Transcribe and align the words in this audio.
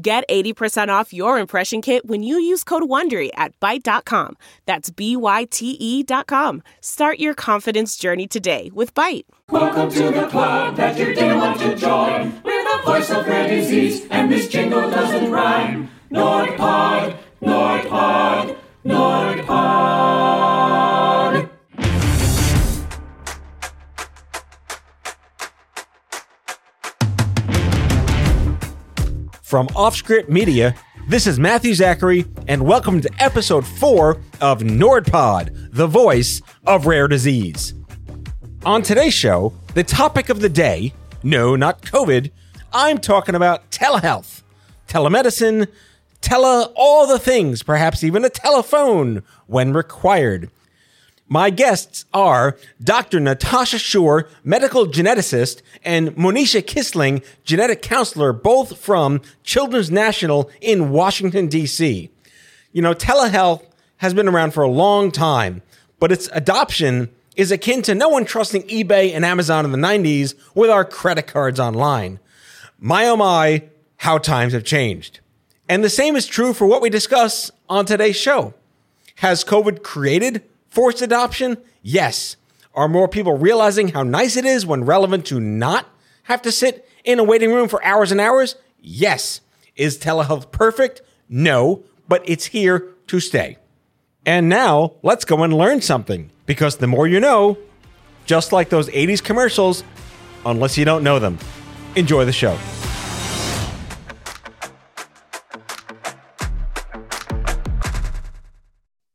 Get 0.00 0.28
80% 0.28 0.90
off 0.90 1.12
your 1.12 1.40
impression 1.40 1.82
kit 1.82 2.06
when 2.06 2.22
you 2.22 2.38
use 2.38 2.62
code 2.62 2.84
WONDERY 2.84 3.30
at 3.34 3.58
Byte.com. 3.58 4.36
That's 4.64 4.90
B-Y-T-E 4.90 6.04
dot 6.04 6.28
com. 6.28 6.62
Start 6.80 7.18
your 7.18 7.34
confidence 7.34 7.96
journey 7.96 8.28
today 8.28 8.70
with 8.72 8.94
Byte. 8.94 9.24
Welcome 9.50 9.90
to 9.90 10.10
the 10.12 10.28
club 10.28 10.76
that 10.76 10.96
you 10.96 11.06
didn't 11.06 11.38
want 11.38 11.58
to 11.60 11.74
join. 11.74 12.40
We're 12.44 12.62
the 12.62 12.82
voice 12.84 13.10
of 13.10 13.26
rare 13.26 13.48
disease, 13.48 14.06
and 14.08 14.30
this 14.30 14.46
jingle 14.46 14.88
doesn't 14.88 15.32
rhyme. 15.32 15.90
NordPod, 16.12 17.16
NordPod, 17.42 17.77
From 29.48 29.66
Offscript 29.68 30.28
Media, 30.28 30.74
this 31.08 31.26
is 31.26 31.38
Matthew 31.38 31.72
Zachary, 31.72 32.26
and 32.48 32.66
welcome 32.66 33.00
to 33.00 33.10
episode 33.18 33.66
4 33.66 34.20
of 34.42 34.60
NordPod, 34.60 35.70
the 35.72 35.86
voice 35.86 36.42
of 36.66 36.84
rare 36.84 37.08
disease. 37.08 37.72
On 38.66 38.82
today's 38.82 39.14
show, 39.14 39.54
the 39.72 39.82
topic 39.82 40.28
of 40.28 40.40
the 40.40 40.50
day 40.50 40.92
no, 41.22 41.56
not 41.56 41.80
COVID, 41.80 42.30
I'm 42.74 42.98
talking 42.98 43.34
about 43.34 43.70
telehealth, 43.70 44.42
telemedicine, 44.86 45.68
tele 46.20 46.70
all 46.76 47.06
the 47.06 47.18
things, 47.18 47.62
perhaps 47.62 48.04
even 48.04 48.26
a 48.26 48.28
telephone 48.28 49.22
when 49.46 49.72
required. 49.72 50.50
My 51.28 51.50
guests 51.50 52.06
are 52.14 52.56
Dr. 52.82 53.20
Natasha 53.20 53.78
Shur, 53.78 54.28
medical 54.44 54.86
geneticist, 54.86 55.60
and 55.84 56.16
Monisha 56.16 56.62
Kisling, 56.62 57.22
genetic 57.44 57.82
counselor, 57.82 58.32
both 58.32 58.78
from 58.78 59.20
Children's 59.44 59.90
National 59.90 60.50
in 60.62 60.90
Washington, 60.90 61.48
D.C. 61.48 62.10
You 62.72 62.82
know, 62.82 62.94
telehealth 62.94 63.62
has 63.98 64.14
been 64.14 64.26
around 64.26 64.54
for 64.54 64.62
a 64.62 64.70
long 64.70 65.10
time, 65.10 65.60
but 66.00 66.12
its 66.12 66.30
adoption 66.32 67.10
is 67.36 67.52
akin 67.52 67.82
to 67.82 67.94
no 67.94 68.08
one 68.08 68.24
trusting 68.24 68.62
eBay 68.62 69.14
and 69.14 69.24
Amazon 69.24 69.66
in 69.66 69.72
the 69.72 69.78
90s 69.78 70.34
with 70.54 70.70
our 70.70 70.84
credit 70.84 71.26
cards 71.26 71.60
online. 71.60 72.20
My 72.78 73.06
oh 73.06 73.16
my, 73.16 73.64
how 73.98 74.16
times 74.16 74.54
have 74.54 74.64
changed. 74.64 75.20
And 75.68 75.84
the 75.84 75.90
same 75.90 76.16
is 76.16 76.26
true 76.26 76.54
for 76.54 76.66
what 76.66 76.80
we 76.80 76.88
discuss 76.88 77.50
on 77.68 77.84
today's 77.84 78.16
show. 78.16 78.54
Has 79.16 79.44
COVID 79.44 79.82
created 79.82 80.42
forced 80.68 81.02
adoption? 81.02 81.58
Yes. 81.82 82.36
Are 82.74 82.88
more 82.88 83.08
people 83.08 83.36
realizing 83.36 83.88
how 83.88 84.02
nice 84.02 84.36
it 84.36 84.44
is 84.44 84.64
when 84.64 84.84
relevant 84.84 85.26
to 85.26 85.40
not 85.40 85.86
have 86.24 86.42
to 86.42 86.52
sit 86.52 86.88
in 87.04 87.18
a 87.18 87.24
waiting 87.24 87.52
room 87.52 87.68
for 87.68 87.84
hours 87.84 88.12
and 88.12 88.20
hours? 88.20 88.54
Yes. 88.80 89.40
Is 89.76 89.98
telehealth 89.98 90.50
perfect? 90.50 91.02
No, 91.28 91.84
but 92.08 92.22
it's 92.28 92.46
here 92.46 92.88
to 93.08 93.20
stay. 93.20 93.58
And 94.24 94.48
now 94.48 94.94
let's 95.02 95.24
go 95.24 95.42
and 95.42 95.52
learn 95.52 95.80
something 95.80 96.30
because 96.46 96.76
the 96.76 96.86
more 96.86 97.06
you 97.06 97.20
know, 97.20 97.58
just 98.26 98.52
like 98.52 98.68
those 98.68 98.88
80s 98.90 99.22
commercials, 99.22 99.82
unless 100.44 100.76
you 100.76 100.84
don't 100.84 101.02
know 101.02 101.18
them. 101.18 101.38
Enjoy 101.96 102.24
the 102.24 102.32
show. 102.32 102.58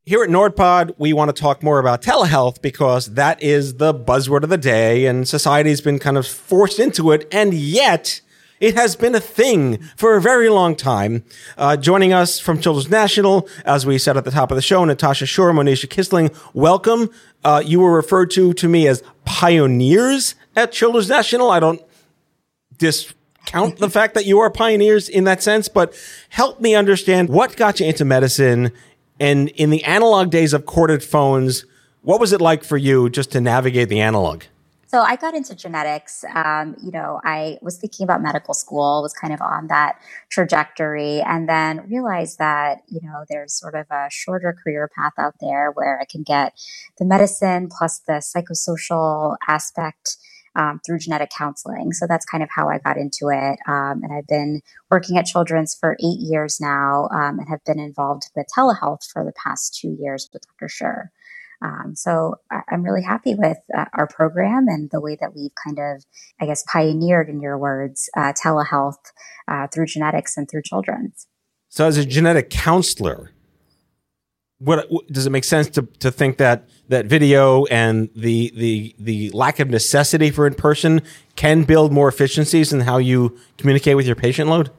Here 0.06 0.22
at 0.22 0.28
NordPod, 0.28 0.96
we 0.98 1.14
want 1.14 1.34
to 1.34 1.40
talk 1.40 1.62
more 1.62 1.78
about 1.78 2.02
telehealth 2.02 2.60
because 2.60 3.14
that 3.14 3.42
is 3.42 3.76
the 3.76 3.94
buzzword 3.94 4.42
of 4.42 4.50
the 4.50 4.58
day 4.58 5.06
and 5.06 5.26
society's 5.26 5.80
been 5.80 5.98
kind 5.98 6.18
of 6.18 6.26
forced 6.26 6.78
into 6.78 7.10
it. 7.10 7.26
And 7.32 7.54
yet 7.54 8.20
it 8.60 8.74
has 8.74 8.96
been 8.96 9.14
a 9.14 9.20
thing 9.20 9.78
for 9.96 10.14
a 10.14 10.20
very 10.20 10.50
long 10.50 10.76
time. 10.76 11.24
Uh, 11.56 11.78
joining 11.78 12.12
us 12.12 12.38
from 12.38 12.60
Children's 12.60 12.90
National, 12.90 13.48
as 13.64 13.86
we 13.86 13.96
said 13.96 14.18
at 14.18 14.26
the 14.26 14.30
top 14.30 14.50
of 14.50 14.56
the 14.56 14.60
show, 14.60 14.84
Natasha 14.84 15.24
Shur, 15.24 15.52
Monisha 15.52 15.88
Kisling, 15.88 16.36
welcome. 16.52 17.08
Uh, 17.42 17.62
you 17.64 17.80
were 17.80 17.96
referred 17.96 18.30
to 18.32 18.52
to 18.52 18.68
me 18.68 18.86
as 18.86 19.02
pioneers 19.24 20.34
at 20.54 20.70
Children's 20.70 21.08
National. 21.08 21.50
I 21.50 21.60
don't 21.60 21.80
discount 22.76 23.78
the 23.78 23.88
fact 23.88 24.12
that 24.12 24.26
you 24.26 24.38
are 24.40 24.50
pioneers 24.50 25.08
in 25.08 25.24
that 25.24 25.42
sense, 25.42 25.68
but 25.68 25.98
help 26.28 26.60
me 26.60 26.74
understand 26.74 27.30
what 27.30 27.56
got 27.56 27.80
you 27.80 27.86
into 27.86 28.04
medicine 28.04 28.70
and 29.20 29.48
in 29.50 29.70
the 29.70 29.84
analog 29.84 30.30
days 30.30 30.52
of 30.52 30.66
corded 30.66 31.02
phones, 31.02 31.64
what 32.02 32.20
was 32.20 32.32
it 32.32 32.40
like 32.40 32.64
for 32.64 32.76
you 32.76 33.08
just 33.08 33.32
to 33.32 33.40
navigate 33.40 33.88
the 33.88 34.00
analog? 34.00 34.44
So 34.94 35.00
I 35.00 35.16
got 35.16 35.34
into 35.34 35.56
genetics. 35.56 36.24
Um, 36.36 36.76
you 36.80 36.92
know, 36.92 37.20
I 37.24 37.58
was 37.60 37.78
thinking 37.78 38.04
about 38.04 38.22
medical 38.22 38.54
school, 38.54 39.02
was 39.02 39.12
kind 39.12 39.34
of 39.34 39.40
on 39.40 39.66
that 39.66 39.98
trajectory, 40.30 41.20
and 41.20 41.48
then 41.48 41.84
realized 41.88 42.38
that, 42.38 42.82
you 42.86 43.00
know, 43.02 43.24
there's 43.28 43.52
sort 43.52 43.74
of 43.74 43.86
a 43.90 44.06
shorter 44.08 44.56
career 44.62 44.88
path 44.96 45.14
out 45.18 45.34
there 45.40 45.72
where 45.72 45.98
I 46.00 46.04
can 46.04 46.22
get 46.22 46.52
the 46.98 47.04
medicine 47.04 47.70
plus 47.76 48.02
the 48.06 48.22
psychosocial 48.22 49.36
aspect 49.48 50.16
um, 50.56 50.80
through 50.84 50.98
genetic 50.98 51.30
counseling. 51.36 51.92
So 51.92 52.06
that's 52.06 52.24
kind 52.24 52.42
of 52.42 52.48
how 52.50 52.68
I 52.68 52.78
got 52.78 52.96
into 52.96 53.28
it. 53.30 53.58
Um, 53.66 54.02
and 54.02 54.12
I've 54.12 54.26
been 54.26 54.60
working 54.90 55.18
at 55.18 55.26
Children's 55.26 55.74
for 55.78 55.96
eight 56.00 56.20
years 56.20 56.58
now 56.60 57.08
um, 57.12 57.38
and 57.38 57.48
have 57.48 57.64
been 57.64 57.80
involved 57.80 58.24
with 58.36 58.46
telehealth 58.56 59.04
for 59.12 59.24
the 59.24 59.32
past 59.42 59.78
two 59.80 59.96
years 59.98 60.28
with 60.32 60.42
Dr. 60.46 60.68
Shur. 60.68 61.10
Um, 61.62 61.94
so 61.94 62.36
I- 62.50 62.62
am 62.70 62.82
really 62.82 63.02
happy 63.02 63.34
with 63.34 63.58
uh, 63.76 63.86
our 63.94 64.06
program 64.06 64.66
and 64.68 64.90
the 64.90 65.00
way 65.00 65.16
that 65.20 65.34
we've 65.34 65.54
kind 65.64 65.78
of, 65.78 66.04
I 66.40 66.46
guess, 66.46 66.62
pioneered, 66.70 67.28
in 67.28 67.40
your 67.40 67.56
words, 67.56 68.10
uh, 68.16 68.32
telehealth 68.32 69.12
uh, 69.48 69.68
through 69.68 69.86
genetics 69.86 70.36
and 70.36 70.48
through 70.48 70.62
children's. 70.62 71.26
So, 71.70 71.86
as 71.86 71.96
a 71.96 72.04
genetic 72.04 72.50
counselor, 72.50 73.30
what 74.58 74.88
does 75.10 75.26
it 75.26 75.30
make 75.30 75.44
sense 75.44 75.68
to, 75.70 75.82
to 75.98 76.10
think 76.10 76.38
that 76.38 76.68
that 76.88 77.06
video 77.06 77.64
and 77.66 78.08
the 78.14 78.52
the 78.56 78.94
the 78.98 79.30
lack 79.30 79.58
of 79.58 79.68
necessity 79.68 80.30
for 80.30 80.46
in 80.46 80.54
person 80.54 81.02
can 81.36 81.64
build 81.64 81.92
more 81.92 82.08
efficiencies 82.08 82.72
in 82.72 82.80
how 82.80 82.98
you 82.98 83.36
communicate 83.58 83.96
with 83.96 84.06
your 84.06 84.16
patient 84.16 84.48
load? 84.48 84.70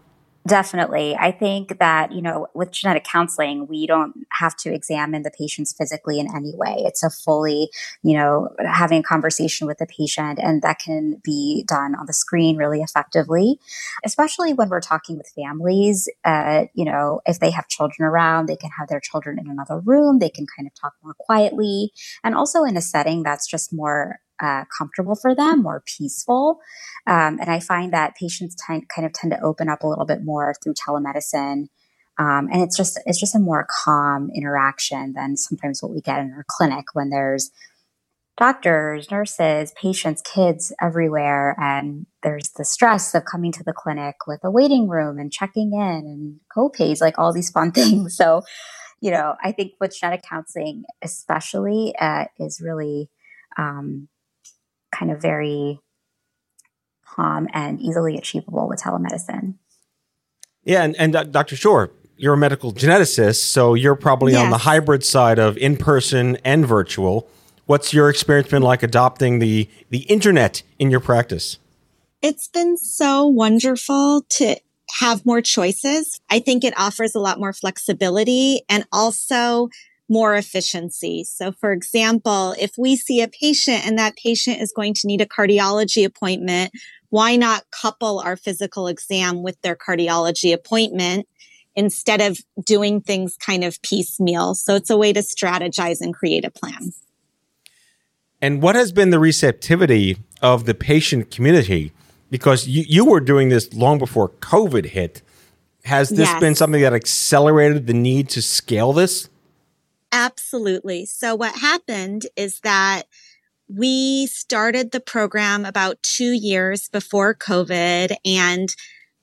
Definitely. 0.47 1.15
I 1.15 1.31
think 1.31 1.79
that, 1.79 2.11
you 2.11 2.21
know, 2.21 2.45
with 2.53 2.69
genetic 2.69 3.03
counseling, 3.03 3.65
we 3.65 3.87
don't 3.87 4.13
have 4.31 4.55
to 4.57 4.71
examine 4.71 5.23
the 5.23 5.31
patients 5.31 5.73
physically 5.75 6.19
in 6.19 6.27
any 6.35 6.53
way. 6.55 6.83
It's 6.85 7.01
a 7.01 7.09
fully, 7.09 7.71
you 8.03 8.15
know, 8.15 8.49
having 8.59 8.99
a 8.99 9.03
conversation 9.03 9.65
with 9.65 9.79
the 9.79 9.87
patient 9.87 10.37
and 10.39 10.61
that 10.61 10.77
can 10.77 11.19
be 11.23 11.65
done 11.67 11.95
on 11.95 12.05
the 12.05 12.13
screen 12.13 12.57
really 12.57 12.81
effectively, 12.81 13.59
especially 14.03 14.53
when 14.53 14.69
we're 14.69 14.81
talking 14.81 15.17
with 15.17 15.31
families. 15.35 16.07
Uh, 16.23 16.65
you 16.75 16.85
know, 16.85 17.21
if 17.25 17.39
they 17.39 17.49
have 17.49 17.67
children 17.67 18.07
around, 18.07 18.45
they 18.47 18.55
can 18.55 18.69
have 18.77 18.87
their 18.87 18.99
children 18.99 19.39
in 19.39 19.49
another 19.49 19.79
room. 19.79 20.19
They 20.19 20.29
can 20.29 20.45
kind 20.55 20.67
of 20.67 20.79
talk 20.79 20.93
more 21.03 21.15
quietly 21.19 21.91
and 22.23 22.35
also 22.35 22.63
in 22.65 22.77
a 22.77 22.81
setting 22.81 23.23
that's 23.23 23.47
just 23.47 23.73
more 23.73 24.19
uh, 24.41 24.63
comfortable 24.77 25.15
for 25.15 25.35
them, 25.35 25.63
more 25.63 25.83
peaceful. 25.97 26.59
Um, 27.07 27.39
and 27.39 27.49
I 27.49 27.59
find 27.59 27.93
that 27.93 28.15
patients 28.15 28.55
t- 28.55 28.85
kind 28.93 29.05
of 29.05 29.13
tend 29.13 29.31
to 29.31 29.41
open 29.41 29.69
up 29.69 29.83
a 29.83 29.87
little 29.87 30.05
bit 30.05 30.23
more 30.23 30.53
through 30.63 30.73
telemedicine. 30.73 31.67
Um, 32.17 32.47
and 32.51 32.61
it's 32.61 32.77
just 32.77 32.99
it's 33.05 33.19
just 33.19 33.35
a 33.35 33.39
more 33.39 33.67
calm 33.69 34.29
interaction 34.33 35.13
than 35.13 35.35
sometimes 35.35 35.83
what 35.83 35.91
we 35.91 36.01
get 36.01 36.19
in 36.19 36.31
our 36.31 36.45
clinic 36.47 36.85
when 36.93 37.09
there's 37.09 37.51
doctors, 38.37 39.09
nurses, 39.09 39.73
patients, 39.79 40.21
kids 40.21 40.73
everywhere, 40.81 41.55
and 41.59 42.05
there's 42.21 42.49
the 42.57 42.65
stress 42.65 43.15
of 43.15 43.23
coming 43.25 43.51
to 43.53 43.63
the 43.63 43.73
clinic 43.73 44.15
with 44.27 44.41
a 44.43 44.51
waiting 44.51 44.89
room 44.89 45.17
and 45.17 45.31
checking 45.31 45.73
in 45.73 45.79
and 45.79 46.39
co-pays, 46.53 46.99
like 46.99 47.17
all 47.17 47.31
these 47.31 47.49
fun 47.49 47.71
things. 47.73 48.15
So, 48.15 48.41
you 49.01 49.11
know, 49.11 49.35
I 49.43 49.51
think 49.51 49.73
with 49.79 49.97
genetic 49.97 50.23
counseling, 50.23 50.83
especially, 51.01 51.95
uh, 51.99 52.25
is 52.39 52.61
really 52.61 53.09
um, 53.57 54.09
kind 54.97 55.11
of 55.11 55.21
very 55.21 55.79
calm 57.05 57.47
and 57.53 57.79
easily 57.79 58.17
achievable 58.17 58.67
with 58.67 58.81
telemedicine. 58.81 59.55
Yeah, 60.63 60.83
and, 60.83 60.95
and 60.97 61.15
uh, 61.15 61.23
Dr. 61.23 61.55
Shur, 61.55 61.91
you're 62.17 62.33
a 62.33 62.37
medical 62.37 62.73
geneticist, 62.73 63.43
so 63.43 63.73
you're 63.73 63.95
probably 63.95 64.33
yes. 64.33 64.43
on 64.43 64.49
the 64.49 64.59
hybrid 64.59 65.03
side 65.03 65.37
of 65.37 65.57
in 65.57 65.77
person 65.77 66.37
and 66.43 66.65
virtual. 66.65 67.27
What's 67.65 67.93
your 67.93 68.09
experience 68.09 68.49
been 68.49 68.61
like 68.61 68.83
adopting 68.83 69.39
the 69.39 69.69
the 69.89 69.99
internet 69.99 70.61
in 70.79 70.91
your 70.91 70.99
practice? 70.99 71.57
It's 72.21 72.47
been 72.47 72.77
so 72.77 73.27
wonderful 73.27 74.23
to 74.29 74.55
have 74.99 75.25
more 75.25 75.41
choices. 75.41 76.21
I 76.29 76.39
think 76.39 76.63
it 76.63 76.73
offers 76.77 77.15
a 77.15 77.19
lot 77.19 77.39
more 77.39 77.53
flexibility 77.53 78.61
and 78.69 78.85
also 78.91 79.69
more 80.07 80.35
efficiency. 80.35 81.23
So 81.23 81.51
for 81.51 81.71
example, 81.71 82.55
if 82.59 82.71
we 82.77 82.95
see 82.95 83.21
a 83.21 83.27
patient 83.27 83.85
and 83.85 83.97
that 83.97 84.15
patient 84.15 84.61
is 84.61 84.71
going 84.71 84.93
to 84.95 85.07
need 85.07 85.21
a 85.21 85.25
cardiology 85.25 86.05
appointment, 86.05 86.71
why 87.09 87.35
not 87.35 87.63
couple 87.71 88.19
our 88.19 88.35
physical 88.35 88.87
exam 88.87 89.41
with 89.41 89.59
their 89.61 89.75
cardiology 89.75 90.53
appointment 90.53 91.27
instead 91.75 92.21
of 92.21 92.39
doing 92.63 93.01
things 93.01 93.37
kind 93.37 93.63
of 93.63 93.81
piecemeal? 93.81 94.55
So 94.55 94.75
it's 94.75 94.89
a 94.89 94.97
way 94.97 95.13
to 95.13 95.21
strategize 95.21 96.01
and 96.01 96.13
create 96.13 96.45
a 96.45 96.51
plan. 96.51 96.91
And 98.41 98.61
what 98.61 98.75
has 98.75 98.91
been 98.91 99.09
the 99.09 99.19
receptivity 99.19 100.17
of 100.41 100.65
the 100.65 100.73
patient 100.73 101.31
community? 101.31 101.93
Because 102.29 102.67
you, 102.67 102.83
you 102.87 103.05
were 103.05 103.19
doing 103.19 103.49
this 103.49 103.73
long 103.73 103.97
before 103.97 104.29
COVID 104.29 104.87
hit. 104.87 105.21
Has 105.85 106.09
this 106.09 106.27
yes. 106.27 106.39
been 106.39 106.55
something 106.55 106.81
that 106.81 106.93
accelerated 106.93 107.87
the 107.87 107.93
need 107.93 108.29
to 108.29 108.41
scale 108.41 108.91
this? 108.93 109.29
Absolutely. 110.15 111.05
So 111.05 111.35
what 111.35 111.57
happened 111.57 112.25
is 112.37 112.61
that 112.61 113.03
we 113.67 114.27
started 114.27 114.91
the 114.91 115.01
program 115.01 115.65
about 115.65 116.01
two 116.03 116.31
years 116.31 116.87
before 116.87 117.35
COVID. 117.35 118.15
And 118.25 118.73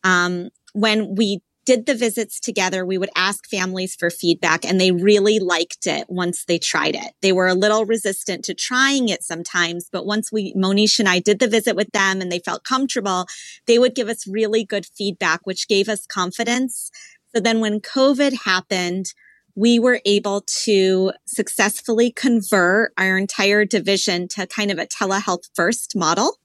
um, 0.04 0.50
when 0.74 1.14
we 1.14 1.40
did 1.64 1.86
the 1.86 1.94
visits 1.94 2.38
together, 2.38 2.84
we 2.84 2.98
would 2.98 3.08
ask 3.16 3.48
families 3.48 3.96
for 3.96 4.10
feedback 4.10 4.66
and 4.66 4.78
they 4.78 4.92
really 4.92 5.38
liked 5.38 5.86
it 5.86 6.06
once 6.10 6.44
they 6.44 6.58
tried 6.58 6.94
it. 6.94 7.14
They 7.22 7.32
were 7.32 7.48
a 7.48 7.54
little 7.54 7.86
resistant 7.86 8.44
to 8.44 8.54
trying 8.54 9.08
it 9.08 9.22
sometimes, 9.24 9.88
but 9.90 10.04
once 10.04 10.30
we, 10.30 10.52
Monish 10.56 10.98
and 10.98 11.08
I 11.08 11.20
did 11.20 11.38
the 11.38 11.48
visit 11.48 11.74
with 11.74 11.90
them 11.92 12.20
and 12.20 12.30
they 12.30 12.40
felt 12.40 12.64
comfortable, 12.64 13.26
they 13.66 13.78
would 13.78 13.94
give 13.94 14.08
us 14.08 14.28
really 14.28 14.64
good 14.64 14.86
feedback, 14.86 15.40
which 15.44 15.68
gave 15.68 15.88
us 15.88 16.06
confidence. 16.06 16.90
So 17.34 17.40
then 17.40 17.60
when 17.60 17.80
COVID 17.80 18.44
happened, 18.44 19.14
we 19.54 19.78
were 19.78 20.00
able 20.04 20.44
to 20.64 21.12
successfully 21.26 22.10
convert 22.10 22.92
our 22.96 23.18
entire 23.18 23.64
division 23.64 24.28
to 24.28 24.46
kind 24.46 24.70
of 24.70 24.78
a 24.78 24.86
telehealth 24.86 25.48
first 25.54 25.94
model 25.94 26.38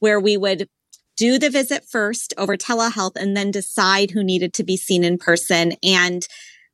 where 0.00 0.20
we 0.20 0.36
would 0.36 0.68
do 1.16 1.38
the 1.38 1.50
visit 1.50 1.84
first 1.84 2.34
over 2.36 2.56
telehealth 2.56 3.16
and 3.16 3.36
then 3.36 3.50
decide 3.50 4.10
who 4.10 4.22
needed 4.22 4.52
to 4.52 4.64
be 4.64 4.76
seen 4.76 5.04
in 5.04 5.16
person. 5.16 5.72
And 5.82 6.26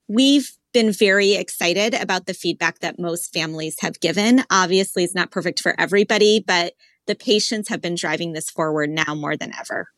we've 0.09 0.51
been 0.73 0.93
very 0.93 1.35
excited 1.35 1.95
about 1.95 2.27
the 2.27 2.35
feedback 2.35 2.79
that 2.81 2.99
most 2.99 3.33
families 3.33 3.77
have 3.81 4.01
given. 4.01 4.45
Obviously, 4.51 5.05
it's 5.05 5.15
not 5.15 5.31
perfect 5.31 5.61
for 5.61 5.79
everybody, 5.79 6.43
but 6.45 6.75
the 7.07 7.15
patients 7.15 7.69
have 7.69 7.81
been 7.81 7.97
driving 7.97 8.33
this 8.33 8.51
forward 8.51 8.91
now 8.91 9.15
more 9.15 9.37
than 9.37 9.53
ever. 9.59 9.89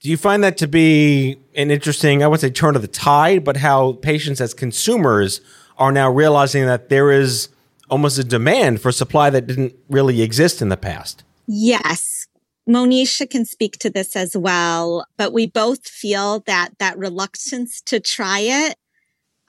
Do 0.00 0.10
you 0.10 0.16
find 0.16 0.44
that 0.44 0.58
to 0.58 0.68
be 0.68 1.36
an 1.54 1.70
interesting, 1.70 2.22
I 2.22 2.26
would 2.26 2.40
say 2.40 2.50
turn 2.50 2.76
of 2.76 2.82
the 2.82 2.88
tide, 2.88 3.44
but 3.44 3.56
how 3.56 3.92
patients 3.94 4.40
as 4.40 4.52
consumers 4.52 5.40
are 5.78 5.90
now 5.90 6.10
realizing 6.10 6.66
that 6.66 6.88
there 6.88 7.10
is 7.10 7.48
almost 7.88 8.18
a 8.18 8.24
demand 8.24 8.80
for 8.80 8.92
supply 8.92 9.30
that 9.30 9.46
didn't 9.46 9.74
really 9.88 10.22
exist 10.22 10.60
in 10.60 10.68
the 10.68 10.76
past? 10.76 11.24
Yes. 11.46 12.26
Monisha 12.68 13.30
can 13.30 13.44
speak 13.44 13.78
to 13.78 13.90
this 13.90 14.16
as 14.16 14.36
well, 14.36 15.06
but 15.16 15.32
we 15.32 15.46
both 15.46 15.86
feel 15.86 16.40
that 16.46 16.70
that 16.78 16.98
reluctance 16.98 17.80
to 17.82 18.00
try 18.00 18.40
it 18.40 18.76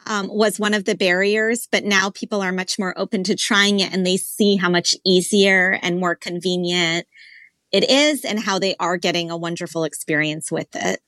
um, 0.05 0.27
was 0.29 0.59
one 0.59 0.73
of 0.73 0.85
the 0.85 0.95
barriers, 0.95 1.67
but 1.69 1.83
now 1.83 2.11
people 2.11 2.41
are 2.41 2.51
much 2.51 2.77
more 2.77 2.97
open 2.97 3.23
to 3.25 3.35
trying 3.35 3.79
it 3.79 3.91
and 3.91 4.05
they 4.05 4.17
see 4.17 4.55
how 4.55 4.69
much 4.69 4.95
easier 5.03 5.79
and 5.81 5.99
more 5.99 6.15
convenient 6.15 7.07
it 7.71 7.89
is 7.89 8.23
and 8.23 8.39
how 8.39 8.59
they 8.59 8.75
are 8.79 8.97
getting 8.97 9.29
a 9.29 9.37
wonderful 9.37 9.83
experience 9.83 10.51
with 10.51 10.75
it. 10.75 11.01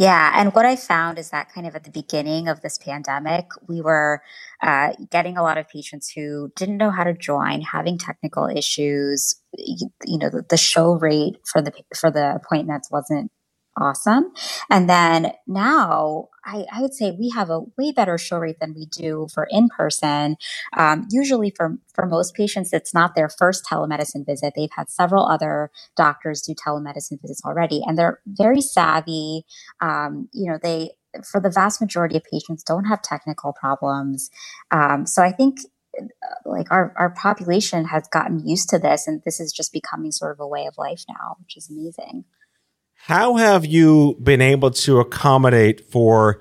Yeah. 0.00 0.32
And 0.34 0.54
what 0.54 0.64
I 0.64 0.76
found 0.76 1.18
is 1.18 1.28
that 1.28 1.52
kind 1.52 1.66
of 1.66 1.76
at 1.76 1.84
the 1.84 1.90
beginning 1.90 2.48
of 2.48 2.62
this 2.62 2.78
pandemic, 2.78 3.44
we 3.68 3.82
were 3.82 4.22
uh, 4.62 4.94
getting 5.10 5.36
a 5.36 5.42
lot 5.42 5.58
of 5.58 5.68
patients 5.68 6.10
who 6.10 6.50
didn't 6.56 6.78
know 6.78 6.90
how 6.90 7.04
to 7.04 7.12
join, 7.12 7.60
having 7.60 7.98
technical 7.98 8.46
issues. 8.46 9.34
You, 9.58 9.90
you 10.06 10.16
know, 10.16 10.30
the, 10.30 10.42
the 10.48 10.56
show 10.56 10.94
rate 10.94 11.36
for 11.44 11.60
the 11.60 11.72
for 11.94 12.10
the 12.10 12.34
appointments 12.34 12.90
wasn't 12.90 13.30
awesome. 13.78 14.32
And 14.70 14.88
then 14.88 15.32
now 15.46 16.28
I, 16.50 16.66
I, 16.72 16.82
would 16.82 16.94
say 16.94 17.12
we 17.12 17.30
have 17.30 17.50
a 17.50 17.60
way 17.78 17.92
better 17.92 18.18
show 18.18 18.38
rate 18.38 18.58
than 18.60 18.74
we 18.74 18.86
do 18.86 19.28
for 19.32 19.46
in 19.50 19.68
person. 19.68 20.36
Um, 20.76 21.06
usually 21.10 21.50
for, 21.50 21.78
for 21.94 22.06
most 22.06 22.34
patients, 22.34 22.72
it's 22.72 22.92
not 22.92 23.14
their 23.14 23.28
first 23.28 23.64
telemedicine 23.64 24.26
visit. 24.26 24.54
They've 24.56 24.70
had 24.74 24.90
several 24.90 25.26
other 25.26 25.70
doctors 25.96 26.42
do 26.42 26.54
telemedicine 26.54 27.20
visits 27.20 27.42
already 27.44 27.82
and 27.86 27.96
they're 27.96 28.20
very 28.26 28.60
savvy. 28.60 29.44
Um, 29.80 30.28
you 30.32 30.50
know, 30.50 30.58
they, 30.62 30.90
for 31.24 31.40
the 31.40 31.50
vast 31.50 31.80
majority 31.80 32.16
of 32.16 32.24
patients 32.24 32.62
don't 32.62 32.84
have 32.84 33.02
technical 33.02 33.52
problems. 33.52 34.30
Um, 34.70 35.06
so 35.06 35.22
I 35.22 35.32
think 35.32 35.58
uh, 35.98 36.04
like 36.44 36.70
our, 36.70 36.94
our 36.96 37.10
population 37.10 37.84
has 37.86 38.06
gotten 38.08 38.46
used 38.46 38.68
to 38.70 38.78
this 38.78 39.06
and 39.06 39.22
this 39.24 39.40
is 39.40 39.52
just 39.52 39.72
becoming 39.72 40.12
sort 40.12 40.32
of 40.32 40.40
a 40.40 40.46
way 40.46 40.66
of 40.66 40.78
life 40.78 41.04
now, 41.08 41.36
which 41.40 41.56
is 41.56 41.70
amazing. 41.70 42.24
How 43.04 43.36
have 43.36 43.64
you 43.64 44.16
been 44.22 44.42
able 44.42 44.70
to 44.72 45.00
accommodate 45.00 45.80
for 45.90 46.40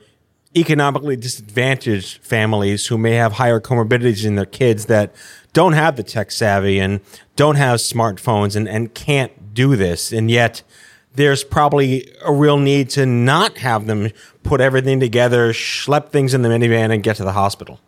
economically 0.55 1.15
disadvantaged 1.15 2.21
families 2.21 2.87
who 2.87 2.97
may 2.97 3.13
have 3.13 3.33
higher 3.33 3.61
comorbidities 3.61 4.25
in 4.25 4.35
their 4.35 4.45
kids 4.45 4.85
that 4.87 5.15
don't 5.53 5.73
have 5.73 5.95
the 5.95 6.03
tech 6.03 6.31
savvy 6.31 6.79
and 6.79 6.99
don't 7.37 7.55
have 7.55 7.79
smartphones 7.79 8.55
and, 8.57 8.67
and 8.67 8.93
can't 8.93 9.53
do 9.53 9.77
this? 9.77 10.11
And 10.11 10.29
yet, 10.29 10.61
there's 11.15 11.45
probably 11.45 12.13
a 12.23 12.31
real 12.31 12.57
need 12.57 12.89
to 12.91 13.05
not 13.05 13.57
have 13.59 13.87
them 13.87 14.11
put 14.43 14.59
everything 14.59 14.99
together, 14.99 15.53
schlep 15.53 16.09
things 16.09 16.33
in 16.33 16.41
the 16.41 16.49
minivan, 16.49 16.93
and 16.93 17.01
get 17.01 17.15
to 17.15 17.23
the 17.23 17.31
hospital. 17.31 17.79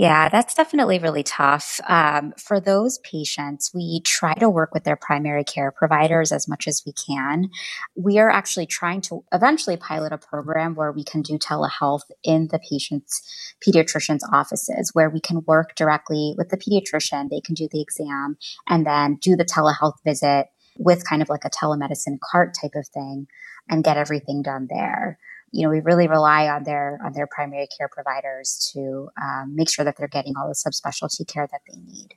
Yeah, 0.00 0.30
that's 0.30 0.54
definitely 0.54 0.98
really 0.98 1.22
tough. 1.22 1.78
Um, 1.86 2.32
for 2.38 2.58
those 2.58 2.96
patients, 3.00 3.70
we 3.74 4.00
try 4.00 4.32
to 4.32 4.48
work 4.48 4.72
with 4.72 4.84
their 4.84 4.96
primary 4.96 5.44
care 5.44 5.70
providers 5.70 6.32
as 6.32 6.48
much 6.48 6.66
as 6.66 6.82
we 6.86 6.94
can. 6.94 7.50
We 7.94 8.18
are 8.18 8.30
actually 8.30 8.64
trying 8.64 9.02
to 9.02 9.22
eventually 9.30 9.76
pilot 9.76 10.12
a 10.12 10.16
program 10.16 10.74
where 10.74 10.90
we 10.90 11.04
can 11.04 11.20
do 11.20 11.36
telehealth 11.36 12.04
in 12.24 12.48
the 12.50 12.58
patient's 12.58 13.20
pediatrician's 13.62 14.26
offices, 14.32 14.92
where 14.94 15.10
we 15.10 15.20
can 15.20 15.42
work 15.46 15.74
directly 15.74 16.34
with 16.38 16.48
the 16.48 16.56
pediatrician. 16.56 17.28
They 17.28 17.42
can 17.42 17.54
do 17.54 17.68
the 17.70 17.82
exam 17.82 18.38
and 18.70 18.86
then 18.86 19.16
do 19.16 19.36
the 19.36 19.44
telehealth 19.44 20.02
visit 20.02 20.46
with 20.78 21.06
kind 21.06 21.20
of 21.20 21.28
like 21.28 21.44
a 21.44 21.50
telemedicine 21.50 22.18
cart 22.22 22.56
type 22.58 22.74
of 22.74 22.88
thing 22.88 23.26
and 23.68 23.84
get 23.84 23.98
everything 23.98 24.40
done 24.40 24.66
there 24.70 25.18
you 25.52 25.64
know, 25.64 25.70
we 25.70 25.80
really 25.80 26.08
rely 26.08 26.48
on 26.48 26.64
their 26.64 26.98
on 27.04 27.12
their 27.12 27.26
primary 27.26 27.68
care 27.76 27.88
providers 27.88 28.70
to 28.72 29.08
um, 29.20 29.54
make 29.54 29.70
sure 29.70 29.84
that 29.84 29.96
they're 29.96 30.08
getting 30.08 30.34
all 30.36 30.48
the 30.48 30.54
subspecialty 30.54 31.26
care 31.26 31.48
that 31.50 31.60
they 31.68 31.78
need. 31.78 32.14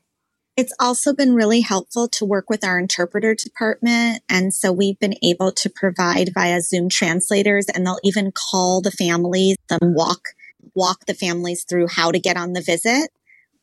It's 0.56 0.74
also 0.80 1.16
been 1.16 1.34
really 1.34 1.62
helpful 1.62 2.08
to 2.10 2.26
work 2.26 2.48
with 2.48 2.64
our 2.64 2.78
interpreter 2.78 3.34
department. 3.34 4.22
And 4.30 4.54
so 4.54 4.72
we've 4.72 5.00
been 5.00 5.16
able 5.24 5.52
to 5.52 5.70
provide 5.70 6.32
via 6.34 6.62
Zoom 6.62 6.90
translators 6.90 7.66
and 7.74 7.86
they'll 7.86 8.00
even 8.04 8.32
call 8.32 8.80
the 8.80 8.92
families 8.92 9.58
and 9.72 9.96
walk, 9.96 10.30
walk 10.76 11.06
the 11.08 11.16
families 11.16 11.66
through 11.68 11.88
how 11.88 12.12
to 12.12 12.20
get 12.20 12.38
on 12.38 12.54
the 12.54 12.62
visit 12.62 13.10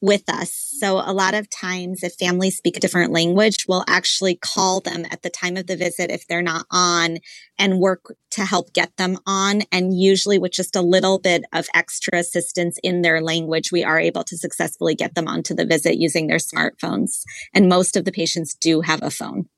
with 0.01 0.29
us. 0.29 0.53
So 0.79 0.99
a 0.99 1.13
lot 1.13 1.35
of 1.35 1.51
times 1.51 2.03
if 2.03 2.15
families 2.15 2.57
speak 2.57 2.77
a 2.77 2.81
different 2.81 3.13
language, 3.13 3.67
we'll 3.69 3.85
actually 3.87 4.35
call 4.35 4.81
them 4.81 5.05
at 5.11 5.23
the 5.23 5.31
time 5.31 5.57
of 5.57 5.67
the 5.67 5.77
visit 5.77 6.11
if 6.11 6.27
they're 6.27 6.43
not 6.43 6.67
on 6.71 7.19
and 7.59 7.79
work 7.79 8.15
to 8.31 8.45
help 8.45 8.73
get 8.73 8.97
them 8.97 9.19
on. 9.27 9.63
And 9.71 9.95
usually 9.95 10.39
with 10.39 10.53
just 10.53 10.75
a 10.75 10.83
little 10.83 11.19
bit 11.19 11.45
of 11.53 11.67
extra 11.75 12.19
assistance 12.19 12.79
in 12.83 13.03
their 13.03 13.21
language, 13.21 13.71
we 13.71 13.85
are 13.85 14.01
able 14.01 14.25
to 14.25 14.39
successfully 14.39 14.95
get 14.95 15.15
them 15.15 15.29
onto 15.29 15.55
the 15.55 15.67
visit 15.67 15.97
using 15.97 16.27
their 16.27 16.39
smartphones. 16.39 17.23
And 17.53 17.69
most 17.69 17.97
of 17.97 18.05
the 18.05 18.13
patients 18.13 18.55
do 18.55 18.81
have 18.81 19.03
a 19.03 19.11
phone. 19.11 19.49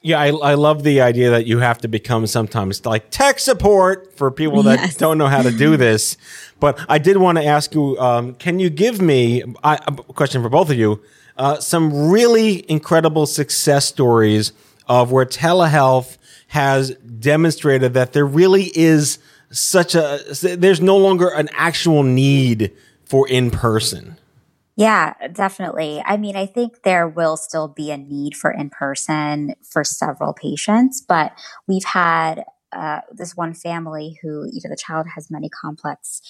Yeah, 0.00 0.20
I, 0.20 0.28
I 0.28 0.54
love 0.54 0.84
the 0.84 1.00
idea 1.00 1.30
that 1.30 1.46
you 1.46 1.58
have 1.58 1.78
to 1.78 1.88
become 1.88 2.26
sometimes 2.26 2.86
like 2.86 3.10
tech 3.10 3.40
support 3.40 4.16
for 4.16 4.30
people 4.30 4.62
that 4.62 4.78
yes. 4.78 4.96
don't 4.96 5.18
know 5.18 5.26
how 5.26 5.42
to 5.42 5.50
do 5.50 5.76
this. 5.76 6.16
But 6.60 6.84
I 6.88 6.98
did 6.98 7.18
want 7.18 7.38
to 7.38 7.44
ask 7.44 7.72
you 7.72 7.96
um, 8.00 8.34
can 8.34 8.58
you 8.58 8.68
give 8.68 9.00
me 9.00 9.44
I, 9.62 9.74
a 9.76 9.92
question 9.92 10.42
for 10.42 10.48
both 10.48 10.70
of 10.70 10.76
you 10.76 11.00
uh, 11.36 11.60
some 11.60 12.10
really 12.10 12.68
incredible 12.68 13.26
success 13.26 13.86
stories 13.86 14.52
of 14.88 15.12
where 15.12 15.24
telehealth 15.24 16.18
has 16.48 16.90
demonstrated 16.96 17.94
that 17.94 18.12
there 18.12 18.26
really 18.26 18.72
is 18.74 19.18
such 19.50 19.94
a, 19.94 20.18
there's 20.42 20.80
no 20.80 20.96
longer 20.96 21.28
an 21.28 21.48
actual 21.52 22.02
need 22.02 22.72
for 23.04 23.28
in 23.28 23.50
person? 23.50 24.16
Yeah, 24.78 25.14
definitely. 25.32 26.00
I 26.06 26.16
mean, 26.18 26.36
I 26.36 26.46
think 26.46 26.82
there 26.84 27.08
will 27.08 27.36
still 27.36 27.66
be 27.66 27.90
a 27.90 27.98
need 27.98 28.36
for 28.36 28.52
in 28.52 28.70
person 28.70 29.54
for 29.68 29.82
several 29.82 30.32
patients, 30.32 31.04
but 31.06 31.32
we've 31.66 31.84
had 31.84 32.44
uh, 32.72 33.00
this 33.12 33.36
one 33.36 33.54
family 33.54 34.20
who, 34.22 34.46
you 34.52 34.60
know, 34.62 34.70
the 34.70 34.76
child 34.76 35.08
has 35.16 35.32
many 35.32 35.48
complex 35.48 36.22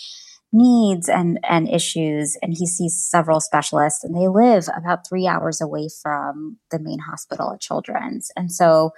needs 0.51 1.11
and 1.11 1.39
and 1.47 1.69
issues 1.69 2.39
and 2.41 2.55
he 2.59 2.67
sees 2.67 2.97
several 3.11 3.39
specialists 3.39 4.03
and 4.03 4.17
they 4.17 4.29
live 4.29 4.67
about 4.75 5.07
3 5.07 5.27
hours 5.27 5.61
away 5.61 5.89
from 6.03 6.57
the 6.71 6.79
main 6.79 7.01
hospital 7.01 7.53
at 7.53 7.61
children's 7.61 8.31
and 8.35 8.51
so 8.51 8.93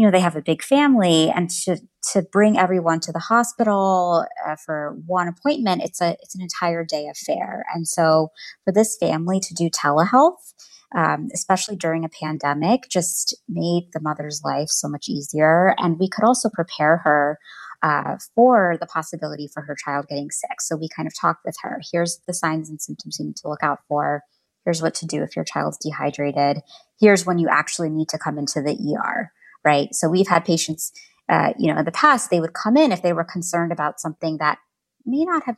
you 0.00 0.06
know, 0.06 0.10
they 0.10 0.20
have 0.20 0.34
a 0.34 0.40
big 0.40 0.62
family 0.62 1.28
and 1.28 1.50
to, 1.50 1.76
to 2.12 2.22
bring 2.32 2.56
everyone 2.56 3.00
to 3.00 3.12
the 3.12 3.18
hospital 3.18 4.24
uh, 4.48 4.56
for 4.56 4.96
one 5.04 5.28
appointment, 5.28 5.82
it's 5.82 6.00
a, 6.00 6.16
it's 6.22 6.34
an 6.34 6.40
entire 6.40 6.86
day 6.86 7.06
affair. 7.06 7.66
And 7.74 7.86
so 7.86 8.30
for 8.64 8.72
this 8.72 8.96
family 8.98 9.40
to 9.40 9.52
do 9.52 9.68
telehealth, 9.68 10.54
um, 10.96 11.28
especially 11.34 11.76
during 11.76 12.06
a 12.06 12.08
pandemic, 12.08 12.88
just 12.88 13.36
made 13.46 13.90
the 13.92 14.00
mother's 14.00 14.40
life 14.42 14.70
so 14.70 14.88
much 14.88 15.06
easier. 15.06 15.74
And 15.76 15.98
we 15.98 16.08
could 16.08 16.24
also 16.24 16.48
prepare 16.48 17.02
her 17.04 17.38
uh, 17.82 18.16
for 18.34 18.78
the 18.80 18.86
possibility 18.86 19.50
for 19.52 19.60
her 19.64 19.76
child 19.84 20.06
getting 20.08 20.30
sick. 20.30 20.62
So 20.62 20.76
we 20.76 20.88
kind 20.88 21.08
of 21.08 21.12
talked 21.14 21.44
with 21.44 21.56
her. 21.60 21.78
Here's 21.92 22.20
the 22.26 22.32
signs 22.32 22.70
and 22.70 22.80
symptoms 22.80 23.18
you 23.20 23.26
need 23.26 23.36
to 23.36 23.48
look 23.50 23.62
out 23.62 23.80
for. 23.86 24.22
Here's 24.64 24.80
what 24.80 24.94
to 24.94 25.06
do 25.06 25.22
if 25.22 25.36
your 25.36 25.44
child's 25.44 25.76
dehydrated. 25.76 26.62
Here's 26.98 27.26
when 27.26 27.38
you 27.38 27.48
actually 27.50 27.90
need 27.90 28.08
to 28.08 28.18
come 28.18 28.38
into 28.38 28.62
the 28.62 28.96
ER, 28.96 29.30
right? 29.64 29.94
So 29.94 30.08
we've 30.08 30.28
had 30.28 30.44
patients, 30.44 30.92
uh, 31.28 31.52
you 31.58 31.72
know, 31.72 31.78
in 31.78 31.84
the 31.84 31.92
past, 31.92 32.30
they 32.30 32.40
would 32.40 32.54
come 32.54 32.76
in 32.76 32.92
if 32.92 33.02
they 33.02 33.12
were 33.12 33.24
concerned 33.24 33.72
about 33.72 34.00
something 34.00 34.38
that 34.38 34.58
may 35.06 35.24
not 35.24 35.44
have 35.44 35.56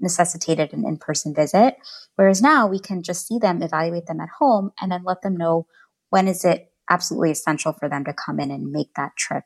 necessitated 0.00 0.72
an 0.72 0.86
in 0.86 0.96
person 0.96 1.34
visit. 1.34 1.76
Whereas 2.16 2.42
now 2.42 2.66
we 2.66 2.78
can 2.78 3.02
just 3.02 3.26
see 3.26 3.38
them, 3.38 3.62
evaluate 3.62 4.06
them 4.06 4.20
at 4.20 4.28
home, 4.38 4.72
and 4.80 4.90
then 4.90 5.04
let 5.04 5.22
them 5.22 5.36
know 5.36 5.66
when 6.10 6.28
is 6.28 6.44
it 6.44 6.70
absolutely 6.90 7.30
essential 7.30 7.72
for 7.72 7.88
them 7.88 8.04
to 8.04 8.12
come 8.12 8.38
in 8.40 8.50
and 8.50 8.70
make 8.70 8.92
that 8.96 9.16
trip 9.16 9.44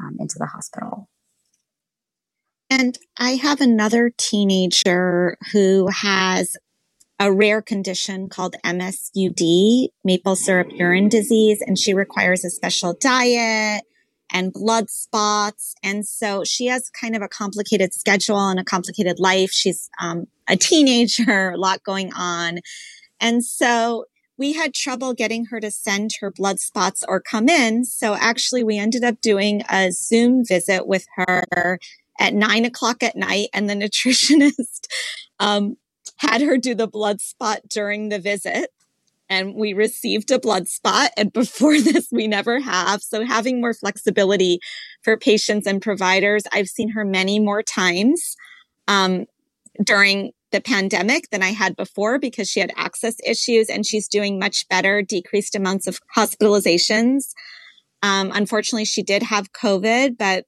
um, 0.00 0.16
into 0.18 0.36
the 0.38 0.46
hospital. 0.46 1.08
And 2.70 2.98
I 3.18 3.32
have 3.32 3.60
another 3.60 4.12
teenager 4.16 5.36
who 5.52 5.88
has 5.92 6.56
a 7.18 7.32
rare 7.32 7.62
condition 7.62 8.28
called 8.28 8.56
MSUD, 8.64 9.88
maple 10.04 10.36
syrup 10.36 10.68
urine 10.72 11.08
disease, 11.08 11.62
and 11.64 11.78
she 11.78 11.94
requires 11.94 12.44
a 12.44 12.50
special 12.50 12.94
diet 12.94 13.84
and 14.32 14.52
blood 14.52 14.90
spots. 14.90 15.74
And 15.82 16.06
so 16.06 16.42
she 16.44 16.66
has 16.66 16.90
kind 16.90 17.14
of 17.14 17.22
a 17.22 17.28
complicated 17.28 17.92
schedule 17.92 18.48
and 18.48 18.58
a 18.58 18.64
complicated 18.64 19.20
life. 19.20 19.50
She's 19.50 19.90
um, 20.00 20.26
a 20.48 20.56
teenager, 20.56 21.50
a 21.50 21.58
lot 21.58 21.84
going 21.84 22.12
on. 22.14 22.60
And 23.20 23.44
so 23.44 24.06
we 24.38 24.54
had 24.54 24.74
trouble 24.74 25.14
getting 25.14 25.44
her 25.46 25.60
to 25.60 25.70
send 25.70 26.10
her 26.20 26.30
blood 26.30 26.58
spots 26.58 27.04
or 27.06 27.20
come 27.20 27.48
in. 27.48 27.84
So 27.84 28.14
actually, 28.14 28.64
we 28.64 28.78
ended 28.78 29.04
up 29.04 29.20
doing 29.20 29.62
a 29.70 29.92
Zoom 29.92 30.44
visit 30.44 30.86
with 30.86 31.06
her 31.14 31.78
at 32.18 32.34
nine 32.34 32.64
o'clock 32.64 33.02
at 33.02 33.16
night, 33.16 33.48
and 33.52 33.68
the 33.68 33.74
nutritionist 33.74 34.86
um, 35.38 35.76
had 36.22 36.40
her 36.40 36.56
do 36.56 36.74
the 36.74 36.86
blood 36.86 37.20
spot 37.20 37.60
during 37.68 38.08
the 38.08 38.18
visit. 38.18 38.70
And 39.28 39.54
we 39.54 39.72
received 39.72 40.30
a 40.30 40.38
blood 40.38 40.68
spot. 40.68 41.10
And 41.16 41.32
before 41.32 41.80
this, 41.80 42.08
we 42.12 42.28
never 42.28 42.60
have. 42.60 43.02
So 43.02 43.24
having 43.24 43.60
more 43.60 43.74
flexibility 43.74 44.60
for 45.02 45.16
patients 45.16 45.66
and 45.66 45.82
providers. 45.82 46.44
I've 46.52 46.68
seen 46.68 46.90
her 46.90 47.04
many 47.04 47.40
more 47.40 47.62
times 47.62 48.36
um, 48.88 49.26
during 49.82 50.32
the 50.52 50.60
pandemic 50.60 51.30
than 51.30 51.42
I 51.42 51.48
had 51.48 51.76
before 51.76 52.18
because 52.18 52.48
she 52.48 52.60
had 52.60 52.72
access 52.76 53.16
issues 53.26 53.68
and 53.68 53.86
she's 53.86 54.06
doing 54.06 54.38
much 54.38 54.68
better, 54.68 55.02
decreased 55.02 55.56
amounts 55.56 55.86
of 55.86 55.98
hospitalizations. 56.14 57.32
Um, 58.02 58.30
unfortunately, 58.34 58.84
she 58.84 59.02
did 59.02 59.22
have 59.22 59.52
COVID, 59.52 60.18
but 60.18 60.44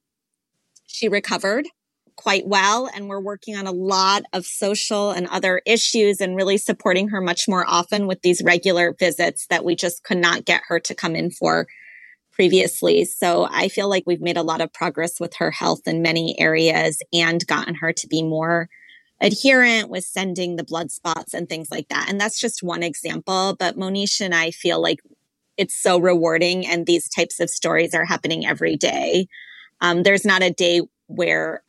she 0.85 1.09
recovered 1.09 1.67
quite 2.15 2.47
well 2.47 2.89
and 2.93 3.07
we're 3.07 3.21
working 3.21 3.55
on 3.55 3.67
a 3.67 3.71
lot 3.71 4.23
of 4.33 4.45
social 4.45 5.11
and 5.11 5.27
other 5.27 5.61
issues 5.65 6.21
and 6.21 6.35
really 6.35 6.57
supporting 6.57 7.09
her 7.09 7.21
much 7.21 7.47
more 7.47 7.65
often 7.67 8.07
with 8.07 8.21
these 8.21 8.41
regular 8.43 8.93
visits 8.97 9.47
that 9.47 9.65
we 9.65 9.75
just 9.75 10.03
could 10.03 10.17
not 10.17 10.45
get 10.45 10.61
her 10.67 10.79
to 10.79 10.95
come 10.95 11.15
in 11.15 11.31
for 11.31 11.67
previously. 12.31 13.05
So 13.05 13.47
I 13.49 13.69
feel 13.69 13.89
like 13.89 14.03
we've 14.05 14.21
made 14.21 14.37
a 14.37 14.43
lot 14.43 14.61
of 14.61 14.73
progress 14.73 15.19
with 15.19 15.35
her 15.35 15.51
health 15.51 15.81
in 15.85 16.01
many 16.01 16.39
areas 16.39 17.01
and 17.13 17.45
gotten 17.47 17.75
her 17.75 17.93
to 17.93 18.07
be 18.07 18.23
more 18.23 18.69
adherent 19.21 19.89
with 19.89 20.03
sending 20.03 20.55
the 20.55 20.63
blood 20.63 20.91
spots 20.91 21.33
and 21.33 21.47
things 21.47 21.69
like 21.71 21.87
that. 21.87 22.07
And 22.09 22.19
that's 22.19 22.39
just 22.39 22.61
one 22.61 22.83
example. 22.83 23.55
But 23.57 23.77
Monish 23.77 24.19
and 24.19 24.35
I 24.35 24.51
feel 24.51 24.81
like 24.81 24.99
it's 25.57 25.75
so 25.75 25.97
rewarding 25.97 26.67
and 26.67 26.85
these 26.85 27.09
types 27.09 27.39
of 27.39 27.49
stories 27.49 27.93
are 27.93 28.05
happening 28.05 28.45
every 28.45 28.75
day. 28.75 29.27
Um, 29.79 30.03
there's 30.03 30.25
not 30.25 30.43
a 30.43 30.51
day 30.51 30.81
where 31.07 31.63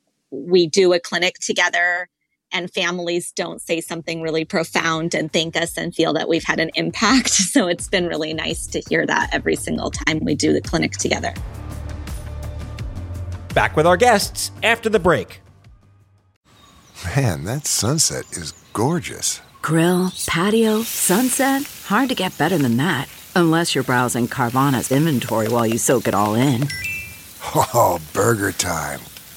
we 0.47 0.67
do 0.67 0.93
a 0.93 1.01
clinic 1.01 1.37
together 1.41 2.09
and 2.53 2.71
families 2.73 3.33
don't 3.33 3.61
say 3.61 3.81
something 3.81 4.23
really 4.23 4.45
profound 4.45 5.15
and 5.15 5.33
thank 5.33 5.57
us 5.57 5.77
and 5.77 5.95
feel 5.95 6.13
that 6.13 6.29
we've 6.29 6.45
had 6.45 6.61
an 6.61 6.71
impact. 6.75 7.31
So 7.57 7.69
it's 7.69 7.89
been 7.89 8.07
really 8.07 8.35
nice 8.35 8.67
to 8.67 8.83
hear 8.87 9.07
that 9.07 9.31
every 9.33 9.57
single 9.57 9.91
time 9.91 10.21
we 10.21 10.35
do 10.35 10.53
the 10.53 10.61
clinic 10.61 10.93
together. 10.93 11.33
Back 13.55 13.77
with 13.77 13.87
our 13.87 13.97
guests 13.97 14.51
after 14.63 14.91
the 14.91 14.99
break. 14.99 15.41
Man, 17.17 17.45
that 17.45 17.67
sunset 17.67 18.25
is 18.33 18.53
gorgeous. 18.75 19.41
Grill, 19.63 20.13
patio, 20.27 20.83
sunset. 20.83 21.63
Hard 21.87 22.11
to 22.11 22.15
get 22.15 22.37
better 22.37 22.59
than 22.59 22.77
that. 22.77 23.09
Unless 23.35 23.75
you're 23.75 23.85
browsing 23.85 24.29
Carvana's 24.29 24.93
inventory 24.93 25.49
while 25.49 25.67
you 25.67 25.79
soak 25.79 26.09
it 26.09 26.15
all 26.15 26.35
in. 26.35 26.69
Oh, 27.55 28.01
burger 28.13 28.51
time. 28.51 28.99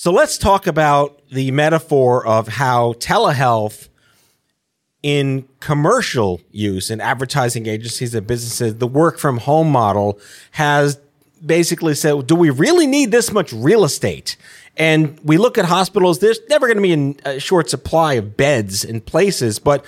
So 0.00 0.10
let's 0.10 0.38
talk 0.38 0.66
about 0.66 1.20
the 1.28 1.50
metaphor 1.50 2.26
of 2.26 2.48
how 2.48 2.94
telehealth 2.94 3.90
in 5.02 5.46
commercial 5.60 6.40
use 6.50 6.90
in 6.90 7.02
advertising 7.02 7.66
agencies 7.66 8.14
and 8.14 8.26
businesses, 8.26 8.76
the 8.76 8.86
work 8.86 9.18
from 9.18 9.36
home 9.36 9.70
model 9.70 10.18
has 10.52 10.98
basically 11.44 11.94
said, 11.94 12.26
do 12.26 12.34
we 12.34 12.48
really 12.48 12.86
need 12.86 13.10
this 13.10 13.30
much 13.30 13.52
real 13.52 13.84
estate? 13.84 14.38
And 14.74 15.20
we 15.22 15.36
look 15.36 15.58
at 15.58 15.66
hospitals, 15.66 16.20
there's 16.20 16.40
never 16.48 16.66
going 16.66 16.78
to 16.78 17.12
be 17.12 17.20
a 17.28 17.38
short 17.38 17.68
supply 17.68 18.14
of 18.14 18.38
beds 18.38 18.86
and 18.86 19.04
places, 19.04 19.58
but 19.58 19.84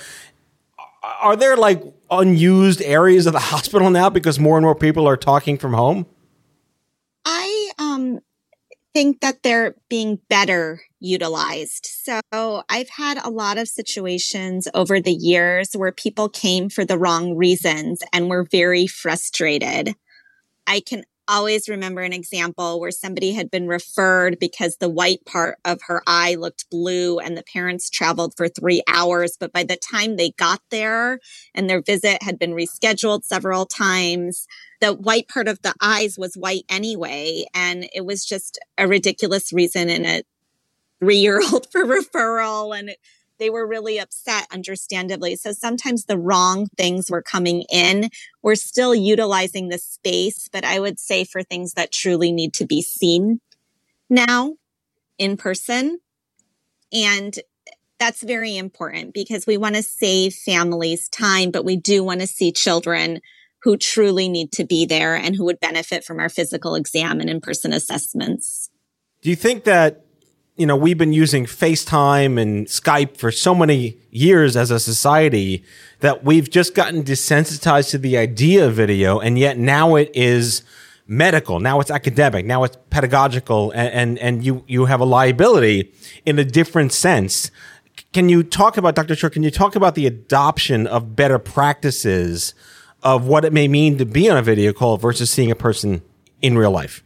are 1.22 1.36
there 1.36 1.56
like 1.56 1.82
unused 2.10 2.82
areas 2.82 3.24
of 3.24 3.32
the 3.32 3.38
hospital 3.54 3.88
now 3.88 4.10
because 4.10 4.38
more 4.38 4.58
and 4.58 4.64
more 4.66 4.74
people 4.74 5.08
are 5.08 5.16
talking 5.16 5.56
from 5.56 5.72
home? 5.72 6.04
I 7.24 7.70
um 7.78 8.20
think 8.94 9.20
that 9.20 9.42
they're 9.42 9.74
being 9.88 10.18
better 10.28 10.82
utilized. 11.00 11.86
So 11.86 12.62
I've 12.68 12.90
had 12.90 13.18
a 13.18 13.30
lot 13.30 13.58
of 13.58 13.68
situations 13.68 14.68
over 14.74 15.00
the 15.00 15.12
years 15.12 15.72
where 15.74 15.92
people 15.92 16.28
came 16.28 16.68
for 16.68 16.84
the 16.84 16.98
wrong 16.98 17.36
reasons 17.36 18.02
and 18.12 18.28
were 18.28 18.46
very 18.50 18.86
frustrated. 18.86 19.94
I 20.66 20.80
can 20.80 21.04
always 21.32 21.68
remember 21.68 22.02
an 22.02 22.12
example 22.12 22.78
where 22.78 22.90
somebody 22.90 23.32
had 23.32 23.50
been 23.50 23.66
referred 23.66 24.38
because 24.38 24.76
the 24.76 24.88
white 24.88 25.24
part 25.24 25.58
of 25.64 25.80
her 25.86 26.02
eye 26.06 26.34
looked 26.34 26.68
blue 26.70 27.18
and 27.18 27.36
the 27.36 27.42
parents 27.42 27.88
traveled 27.88 28.34
for 28.36 28.48
three 28.48 28.82
hours. 28.86 29.36
But 29.40 29.52
by 29.52 29.64
the 29.64 29.76
time 29.76 30.16
they 30.16 30.32
got 30.32 30.60
there 30.70 31.20
and 31.54 31.68
their 31.68 31.80
visit 31.80 32.22
had 32.22 32.38
been 32.38 32.52
rescheduled 32.52 33.24
several 33.24 33.64
times, 33.64 34.46
the 34.80 34.92
white 34.92 35.26
part 35.28 35.48
of 35.48 35.62
the 35.62 35.74
eyes 35.80 36.18
was 36.18 36.34
white 36.34 36.64
anyway. 36.68 37.46
And 37.54 37.88
it 37.94 38.04
was 38.04 38.26
just 38.26 38.58
a 38.76 38.86
ridiculous 38.86 39.52
reason 39.52 39.88
and 39.88 40.06
a 40.06 40.22
three 41.00 41.16
year 41.16 41.40
old 41.40 41.66
for 41.72 41.84
referral. 41.84 42.78
And 42.78 42.94
they 43.42 43.50
were 43.50 43.66
really 43.66 43.98
upset, 43.98 44.46
understandably. 44.52 45.34
So 45.34 45.50
sometimes 45.50 46.04
the 46.04 46.16
wrong 46.16 46.68
things 46.76 47.10
were 47.10 47.22
coming 47.22 47.64
in. 47.72 48.08
We're 48.40 48.54
still 48.54 48.94
utilizing 48.94 49.68
the 49.68 49.78
space, 49.78 50.48
but 50.52 50.64
I 50.64 50.78
would 50.78 51.00
say 51.00 51.24
for 51.24 51.42
things 51.42 51.72
that 51.72 51.90
truly 51.90 52.30
need 52.30 52.54
to 52.54 52.66
be 52.66 52.82
seen 52.82 53.40
now 54.08 54.54
in 55.18 55.36
person. 55.36 55.98
And 56.92 57.36
that's 57.98 58.22
very 58.22 58.56
important 58.56 59.12
because 59.12 59.44
we 59.44 59.56
want 59.56 59.74
to 59.74 59.82
save 59.82 60.34
families 60.34 61.08
time, 61.08 61.50
but 61.50 61.64
we 61.64 61.76
do 61.76 62.04
want 62.04 62.20
to 62.20 62.28
see 62.28 62.52
children 62.52 63.20
who 63.64 63.76
truly 63.76 64.28
need 64.28 64.52
to 64.52 64.64
be 64.64 64.86
there 64.86 65.16
and 65.16 65.34
who 65.34 65.44
would 65.46 65.58
benefit 65.58 66.04
from 66.04 66.20
our 66.20 66.28
physical 66.28 66.76
exam 66.76 67.18
and 67.18 67.28
in-person 67.28 67.72
assessments. 67.72 68.70
Do 69.20 69.30
you 69.30 69.36
think 69.36 69.64
that 69.64 70.04
you 70.56 70.66
know, 70.66 70.76
we've 70.76 70.98
been 70.98 71.12
using 71.14 71.46
FaceTime 71.46 72.40
and 72.40 72.66
Skype 72.66 73.16
for 73.16 73.30
so 73.30 73.54
many 73.54 73.96
years 74.10 74.56
as 74.56 74.70
a 74.70 74.78
society 74.78 75.64
that 76.00 76.24
we've 76.24 76.50
just 76.50 76.74
gotten 76.74 77.02
desensitized 77.02 77.90
to 77.90 77.98
the 77.98 78.18
idea 78.18 78.66
of 78.66 78.74
video. 78.74 79.18
And 79.18 79.38
yet 79.38 79.56
now 79.56 79.94
it 79.96 80.10
is 80.14 80.62
medical. 81.06 81.58
Now 81.58 81.80
it's 81.80 81.90
academic. 81.90 82.44
Now 82.44 82.64
it's 82.64 82.76
pedagogical 82.90 83.70
and, 83.70 83.92
and, 83.92 84.18
and 84.18 84.44
you, 84.44 84.64
you 84.66 84.84
have 84.86 85.00
a 85.00 85.06
liability 85.06 85.90
in 86.26 86.38
a 86.38 86.44
different 86.44 86.92
sense. 86.92 87.50
Can 88.12 88.28
you 88.28 88.42
talk 88.42 88.76
about, 88.76 88.94
Dr. 88.94 89.16
Shur, 89.16 89.30
can 89.30 89.42
you 89.42 89.50
talk 89.50 89.74
about 89.74 89.94
the 89.94 90.06
adoption 90.06 90.86
of 90.86 91.16
better 91.16 91.38
practices 91.38 92.54
of 93.02 93.26
what 93.26 93.46
it 93.46 93.54
may 93.54 93.68
mean 93.68 93.96
to 93.98 94.04
be 94.04 94.28
on 94.28 94.36
a 94.36 94.42
video 94.42 94.74
call 94.74 94.98
versus 94.98 95.30
seeing 95.30 95.50
a 95.50 95.56
person 95.56 96.02
in 96.42 96.58
real 96.58 96.70
life? 96.70 97.02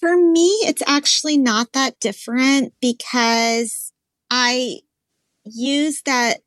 For 0.00 0.16
me, 0.16 0.48
it's 0.62 0.82
actually 0.86 1.38
not 1.38 1.72
that 1.72 1.98
different 1.98 2.72
because 2.80 3.92
I 4.30 4.80
use 5.44 6.02
that 6.02 6.38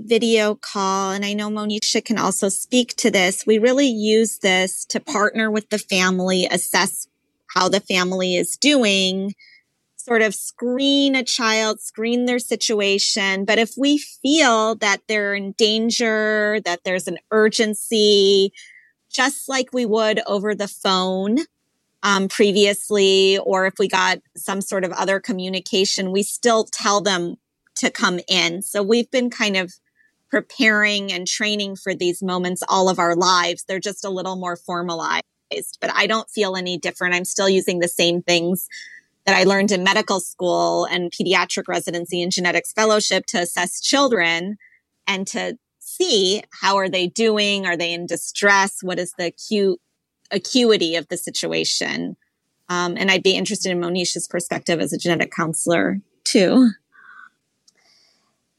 video 0.00 0.54
call. 0.54 1.12
And 1.12 1.24
I 1.24 1.32
know 1.32 1.48
Monisha 1.48 2.04
can 2.04 2.18
also 2.18 2.48
speak 2.48 2.94
to 2.96 3.10
this. 3.10 3.46
We 3.46 3.58
really 3.58 3.88
use 3.88 4.38
this 4.38 4.84
to 4.86 5.00
partner 5.00 5.50
with 5.50 5.70
the 5.70 5.78
family, 5.78 6.46
assess 6.46 7.08
how 7.54 7.68
the 7.68 7.80
family 7.80 8.36
is 8.36 8.56
doing, 8.56 9.34
sort 9.96 10.22
of 10.22 10.34
screen 10.34 11.14
a 11.14 11.22
child, 11.22 11.80
screen 11.80 12.24
their 12.24 12.38
situation. 12.38 13.44
But 13.44 13.58
if 13.58 13.74
we 13.76 13.98
feel 13.98 14.74
that 14.76 15.02
they're 15.08 15.34
in 15.34 15.52
danger, 15.52 16.60
that 16.64 16.80
there's 16.84 17.08
an 17.08 17.18
urgency, 17.30 18.52
just 19.10 19.48
like 19.48 19.72
we 19.72 19.86
would 19.86 20.20
over 20.26 20.54
the 20.54 20.68
phone, 20.68 21.38
um, 22.02 22.28
previously, 22.28 23.38
or 23.38 23.66
if 23.66 23.74
we 23.78 23.88
got 23.88 24.18
some 24.36 24.60
sort 24.60 24.84
of 24.84 24.92
other 24.92 25.20
communication, 25.20 26.12
we 26.12 26.22
still 26.22 26.64
tell 26.64 27.00
them 27.00 27.36
to 27.76 27.90
come 27.90 28.20
in. 28.28 28.62
So 28.62 28.82
we've 28.82 29.10
been 29.10 29.30
kind 29.30 29.56
of 29.56 29.72
preparing 30.30 31.12
and 31.12 31.26
training 31.26 31.76
for 31.76 31.94
these 31.94 32.22
moments 32.22 32.62
all 32.68 32.88
of 32.88 32.98
our 32.98 33.16
lives. 33.16 33.64
They're 33.64 33.80
just 33.80 34.04
a 34.04 34.10
little 34.10 34.36
more 34.36 34.56
formalized, 34.56 35.24
but 35.80 35.90
I 35.94 36.06
don't 36.06 36.28
feel 36.30 36.56
any 36.56 36.78
different. 36.78 37.14
I'm 37.14 37.24
still 37.24 37.48
using 37.48 37.78
the 37.78 37.88
same 37.88 38.22
things 38.22 38.68
that 39.26 39.36
I 39.36 39.44
learned 39.44 39.72
in 39.72 39.84
medical 39.84 40.20
school 40.20 40.84
and 40.84 41.10
pediatric 41.10 41.68
residency 41.68 42.22
and 42.22 42.32
genetics 42.32 42.72
fellowship 42.72 43.26
to 43.26 43.40
assess 43.40 43.80
children 43.80 44.56
and 45.06 45.26
to 45.28 45.58
see 45.78 46.42
how 46.60 46.76
are 46.76 46.88
they 46.88 47.06
doing? 47.06 47.66
Are 47.66 47.76
they 47.76 47.92
in 47.92 48.06
distress? 48.06 48.78
What 48.82 48.98
is 48.98 49.12
the 49.18 49.26
acute 49.26 49.80
acuity 50.30 50.96
of 50.96 51.08
the 51.08 51.16
situation. 51.16 52.16
Um, 52.68 52.96
and 52.98 53.10
I'd 53.10 53.22
be 53.22 53.36
interested 53.36 53.72
in 53.72 53.80
Monisha's 53.80 54.28
perspective 54.28 54.80
as 54.80 54.92
a 54.92 54.98
genetic 54.98 55.32
counselor 55.32 56.00
too. 56.24 56.70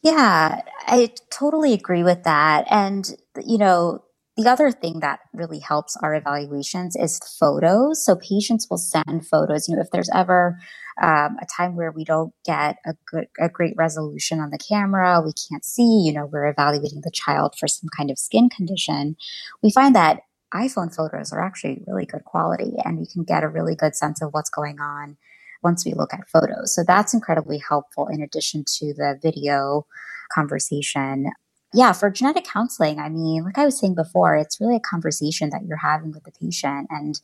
Yeah, 0.01 0.61
I 0.87 1.11
totally 1.29 1.73
agree 1.73 2.03
with 2.03 2.23
that. 2.23 2.65
And, 2.69 3.15
you 3.45 3.57
know, 3.57 4.03
the 4.37 4.49
other 4.49 4.71
thing 4.71 5.01
that 5.01 5.19
really 5.33 5.59
helps 5.59 5.97
our 6.01 6.15
evaluations 6.15 6.95
is 6.95 7.19
photos. 7.37 8.05
So 8.05 8.15
patients 8.15 8.67
will 8.69 8.77
send 8.77 9.27
photos. 9.27 9.67
You 9.67 9.75
know, 9.75 9.81
if 9.81 9.91
there's 9.91 10.09
ever 10.13 10.57
um, 11.01 11.37
a 11.41 11.45
time 11.57 11.75
where 11.75 11.91
we 11.91 12.05
don't 12.05 12.33
get 12.45 12.77
a 12.85 12.93
good, 13.11 13.27
a 13.37 13.49
great 13.49 13.73
resolution 13.75 14.39
on 14.39 14.51
the 14.51 14.57
camera, 14.57 15.21
we 15.23 15.33
can't 15.33 15.65
see. 15.65 16.03
You 16.05 16.13
know, 16.13 16.25
we're 16.25 16.47
evaluating 16.47 17.01
the 17.03 17.11
child 17.11 17.55
for 17.59 17.67
some 17.67 17.89
kind 17.95 18.09
of 18.09 18.17
skin 18.17 18.49
condition. 18.49 19.17
We 19.61 19.71
find 19.71 19.93
that 19.95 20.21
iPhone 20.53 20.93
photos 20.93 21.31
are 21.31 21.43
actually 21.43 21.83
really 21.87 22.05
good 22.05 22.25
quality 22.25 22.73
and 22.83 22.99
you 22.99 23.05
can 23.11 23.23
get 23.23 23.43
a 23.43 23.49
really 23.49 23.75
good 23.75 23.95
sense 23.95 24.21
of 24.21 24.29
what's 24.31 24.49
going 24.49 24.79
on 24.79 25.17
once 25.61 25.85
we 25.85 25.93
look 25.93 26.13
at 26.13 26.27
photos. 26.27 26.73
So 26.73 26.83
that's 26.85 27.13
incredibly 27.13 27.59
helpful 27.59 28.07
in 28.07 28.21
addition 28.21 28.63
to 28.79 28.93
the 28.93 29.19
video 29.21 29.85
conversation 30.33 31.31
yeah, 31.73 31.91
for 31.93 32.09
genetic 32.09 32.45
counseling, 32.45 32.99
I 32.99 33.09
mean, 33.09 33.43
like 33.43 33.59
I 33.59 33.65
was 33.65 33.79
saying 33.79 33.93
before, 33.93 34.35
it's 34.35 34.59
really 34.59 34.77
a 34.77 34.79
conversation 34.79 35.51
that 35.51 35.65
you're 35.67 35.77
having 35.77 36.11
with 36.11 36.23
the 36.23 36.31
patient. 36.31 36.87
And, 36.89 37.19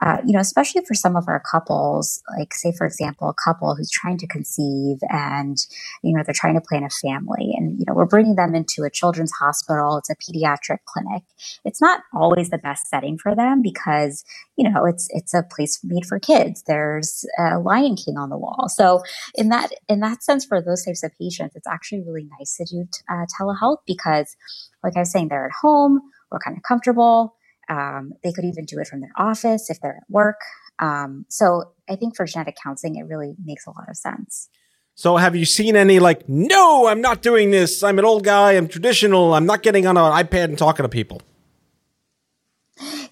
uh, 0.00 0.18
you 0.26 0.32
know, 0.32 0.40
especially 0.40 0.84
for 0.84 0.94
some 0.94 1.14
of 1.14 1.28
our 1.28 1.40
couples, 1.40 2.20
like, 2.36 2.52
say, 2.52 2.72
for 2.76 2.84
example, 2.84 3.28
a 3.28 3.34
couple 3.34 3.76
who's 3.76 3.90
trying 3.90 4.18
to 4.18 4.26
conceive 4.26 4.98
and, 5.08 5.56
you 6.02 6.16
know, 6.16 6.22
they're 6.24 6.34
trying 6.34 6.54
to 6.54 6.60
plan 6.60 6.82
a 6.82 6.90
family 6.90 7.52
and, 7.56 7.78
you 7.78 7.84
know, 7.86 7.94
we're 7.94 8.06
bringing 8.06 8.34
them 8.34 8.56
into 8.56 8.82
a 8.82 8.90
children's 8.90 9.32
hospital, 9.32 9.98
it's 9.98 10.10
a 10.10 10.16
pediatric 10.16 10.78
clinic. 10.84 11.22
It's 11.64 11.80
not 11.80 12.00
always 12.12 12.50
the 12.50 12.58
best 12.58 12.88
setting 12.88 13.18
for 13.18 13.36
them 13.36 13.62
because, 13.62 14.24
you 14.56 14.68
know, 14.68 14.84
it's, 14.86 15.06
it's 15.10 15.34
a 15.34 15.42
place 15.42 15.80
made 15.84 16.06
for 16.06 16.18
kids. 16.18 16.62
There's 16.66 17.24
a 17.38 17.58
Lion 17.58 17.96
King 17.96 18.16
on 18.16 18.30
the 18.30 18.38
wall. 18.38 18.68
So 18.68 19.02
in 19.34 19.50
that, 19.50 19.70
in 19.88 20.00
that 20.00 20.22
sense, 20.22 20.44
for 20.44 20.62
those 20.62 20.84
types 20.84 21.02
of 21.02 21.12
patients, 21.20 21.56
it's 21.56 21.66
actually 21.66 22.02
really 22.06 22.26
nice 22.38 22.56
to 22.56 22.64
do 22.64 22.88
uh, 23.10 23.26
telehealth 23.38 23.78
because, 23.86 24.34
like 24.82 24.96
I 24.96 25.00
was 25.00 25.12
saying, 25.12 25.28
they're 25.28 25.46
at 25.46 25.52
home, 25.52 26.00
we're 26.30 26.38
kind 26.38 26.56
of 26.56 26.62
comfortable. 26.62 27.36
Um, 27.68 28.12
they 28.22 28.32
could 28.32 28.44
even 28.44 28.64
do 28.64 28.78
it 28.78 28.86
from 28.86 29.00
their 29.00 29.12
office 29.16 29.68
if 29.70 29.80
they're 29.80 29.96
at 29.96 30.10
work. 30.10 30.40
Um, 30.78 31.26
so 31.28 31.72
I 31.88 31.96
think 31.96 32.16
for 32.16 32.26
genetic 32.26 32.56
counseling, 32.62 32.96
it 32.96 33.02
really 33.02 33.34
makes 33.44 33.66
a 33.66 33.70
lot 33.70 33.88
of 33.88 33.96
sense. 33.96 34.48
So 34.94 35.18
have 35.18 35.36
you 35.36 35.44
seen 35.44 35.76
any 35.76 35.98
like, 35.98 36.26
no, 36.28 36.86
I'm 36.86 37.02
not 37.02 37.20
doing 37.20 37.50
this. 37.50 37.82
I'm 37.82 37.98
an 37.98 38.06
old 38.06 38.24
guy. 38.24 38.52
I'm 38.52 38.68
traditional. 38.68 39.34
I'm 39.34 39.44
not 39.44 39.62
getting 39.62 39.86
on 39.86 39.98
an 39.98 40.04
iPad 40.04 40.44
and 40.44 40.56
talking 40.56 40.84
to 40.84 40.88
people. 40.88 41.20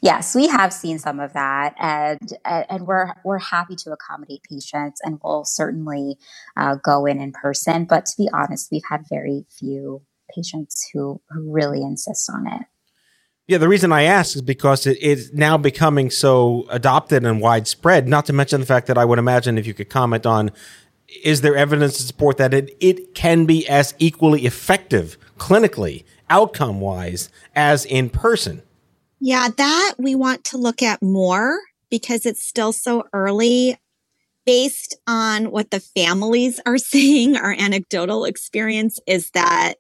Yes, 0.05 0.35
we 0.35 0.49
have 0.49 0.71
seen 0.71 0.99
some 0.99 1.19
of 1.19 1.33
that, 1.33 1.75
and 1.79 2.35
and 2.45 2.87
we're 2.87 3.15
we're 3.25 3.39
happy 3.39 3.75
to 3.77 3.91
accommodate 3.91 4.43
patients, 4.43 5.01
and 5.03 5.19
we'll 5.25 5.47
certainly 5.47 6.19
uh, 6.59 6.75
go 6.75 7.07
in 7.07 7.23
in 7.23 7.33
person. 7.33 7.87
But 7.87 8.05
to 8.05 8.13
be 8.19 8.29
honest, 8.31 8.69
we've 8.71 8.83
had 8.87 9.05
very 9.09 9.47
few 9.49 10.03
patients 10.37 10.91
who, 10.93 11.23
who 11.31 11.51
really 11.51 11.81
insist 11.81 12.29
on 12.29 12.47
it. 12.47 12.67
Yeah, 13.49 13.57
the 13.57 13.67
reason 13.67 13.93
I 13.93 14.03
ask 14.03 14.37
is 14.37 14.43
because 14.43 14.87
it 14.87 14.99
is 14.99 15.33
now 15.33 15.57
becoming 15.57 16.11
so 16.11 16.67
adopted 16.69 17.25
and 17.25 17.41
widespread, 17.41 18.07
not 18.07 18.27
to 18.27 18.35
mention 18.35 18.61
the 18.61 18.67
fact 18.67 18.89
that 18.89 18.99
I 18.99 19.07
would 19.07 19.19
imagine 19.19 19.57
if 19.57 19.67
you 19.67 19.73
could 19.73 19.89
comment 19.89 20.27
on 20.27 20.51
is 21.23 21.41
there 21.41 21.57
evidence 21.57 21.97
to 21.97 22.03
support 22.03 22.37
that 22.37 22.53
it, 22.53 22.77
it 22.79 23.15
can 23.15 23.47
be 23.47 23.67
as 23.69 23.95
equally 23.99 24.45
effective 24.45 25.17
clinically, 25.39 26.05
outcome 26.29 26.81
wise, 26.81 27.31
as 27.55 27.87
in 27.87 28.11
person? 28.11 28.61
Yeah, 29.27 29.49
that 29.57 29.95
we 29.97 30.15
want 30.15 30.45
to 30.45 30.59
look 30.59 30.83
at 30.83 31.03
more 31.03 31.59
because 31.89 32.27
it's 32.27 32.45
still 32.45 32.75
so 32.75 33.05
early. 33.15 33.79
Based 34.45 34.99
on 35.07 35.51
what 35.51 35.71
the 35.71 35.81
families 35.81 36.61
are 36.67 36.77
saying. 36.93 37.35
our 37.35 37.57
anecdotal 37.59 38.27
experience 38.27 39.01
is 39.07 39.31
that 39.31 39.77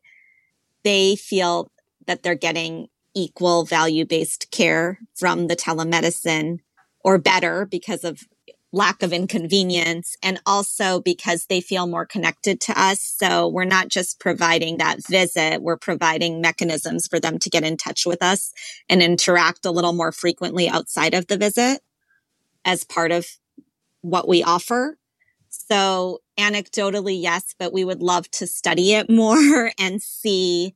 they 0.84 1.16
feel 1.16 1.70
that 2.06 2.22
they're 2.22 2.34
getting 2.34 2.88
equal 3.14 3.66
value 3.66 4.06
based 4.06 4.50
care 4.50 5.00
from 5.14 5.48
the 5.48 5.56
telemedicine 5.56 6.60
or 7.04 7.18
better 7.18 7.66
because 7.66 8.04
of 8.04 8.22
lack 8.74 9.02
of 9.04 9.12
inconvenience 9.12 10.16
and 10.22 10.40
also 10.44 11.00
because 11.00 11.46
they 11.46 11.60
feel 11.60 11.86
more 11.86 12.04
connected 12.04 12.60
to 12.60 12.78
us. 12.78 13.00
So 13.00 13.46
we're 13.48 13.64
not 13.64 13.88
just 13.88 14.18
providing 14.18 14.78
that 14.78 14.98
visit, 15.08 15.62
we're 15.62 15.76
providing 15.76 16.40
mechanisms 16.40 17.06
for 17.06 17.20
them 17.20 17.38
to 17.38 17.50
get 17.50 17.62
in 17.62 17.76
touch 17.76 18.04
with 18.04 18.22
us 18.22 18.52
and 18.88 19.00
interact 19.00 19.64
a 19.64 19.70
little 19.70 19.92
more 19.92 20.10
frequently 20.10 20.68
outside 20.68 21.14
of 21.14 21.28
the 21.28 21.36
visit 21.36 21.80
as 22.64 22.82
part 22.82 23.12
of 23.12 23.26
what 24.00 24.26
we 24.26 24.42
offer. 24.42 24.98
So 25.48 26.20
anecdotally, 26.36 27.20
yes, 27.20 27.54
but 27.56 27.72
we 27.72 27.84
would 27.84 28.02
love 28.02 28.28
to 28.32 28.46
study 28.46 28.94
it 28.94 29.08
more 29.08 29.70
and 29.78 30.02
see 30.02 30.74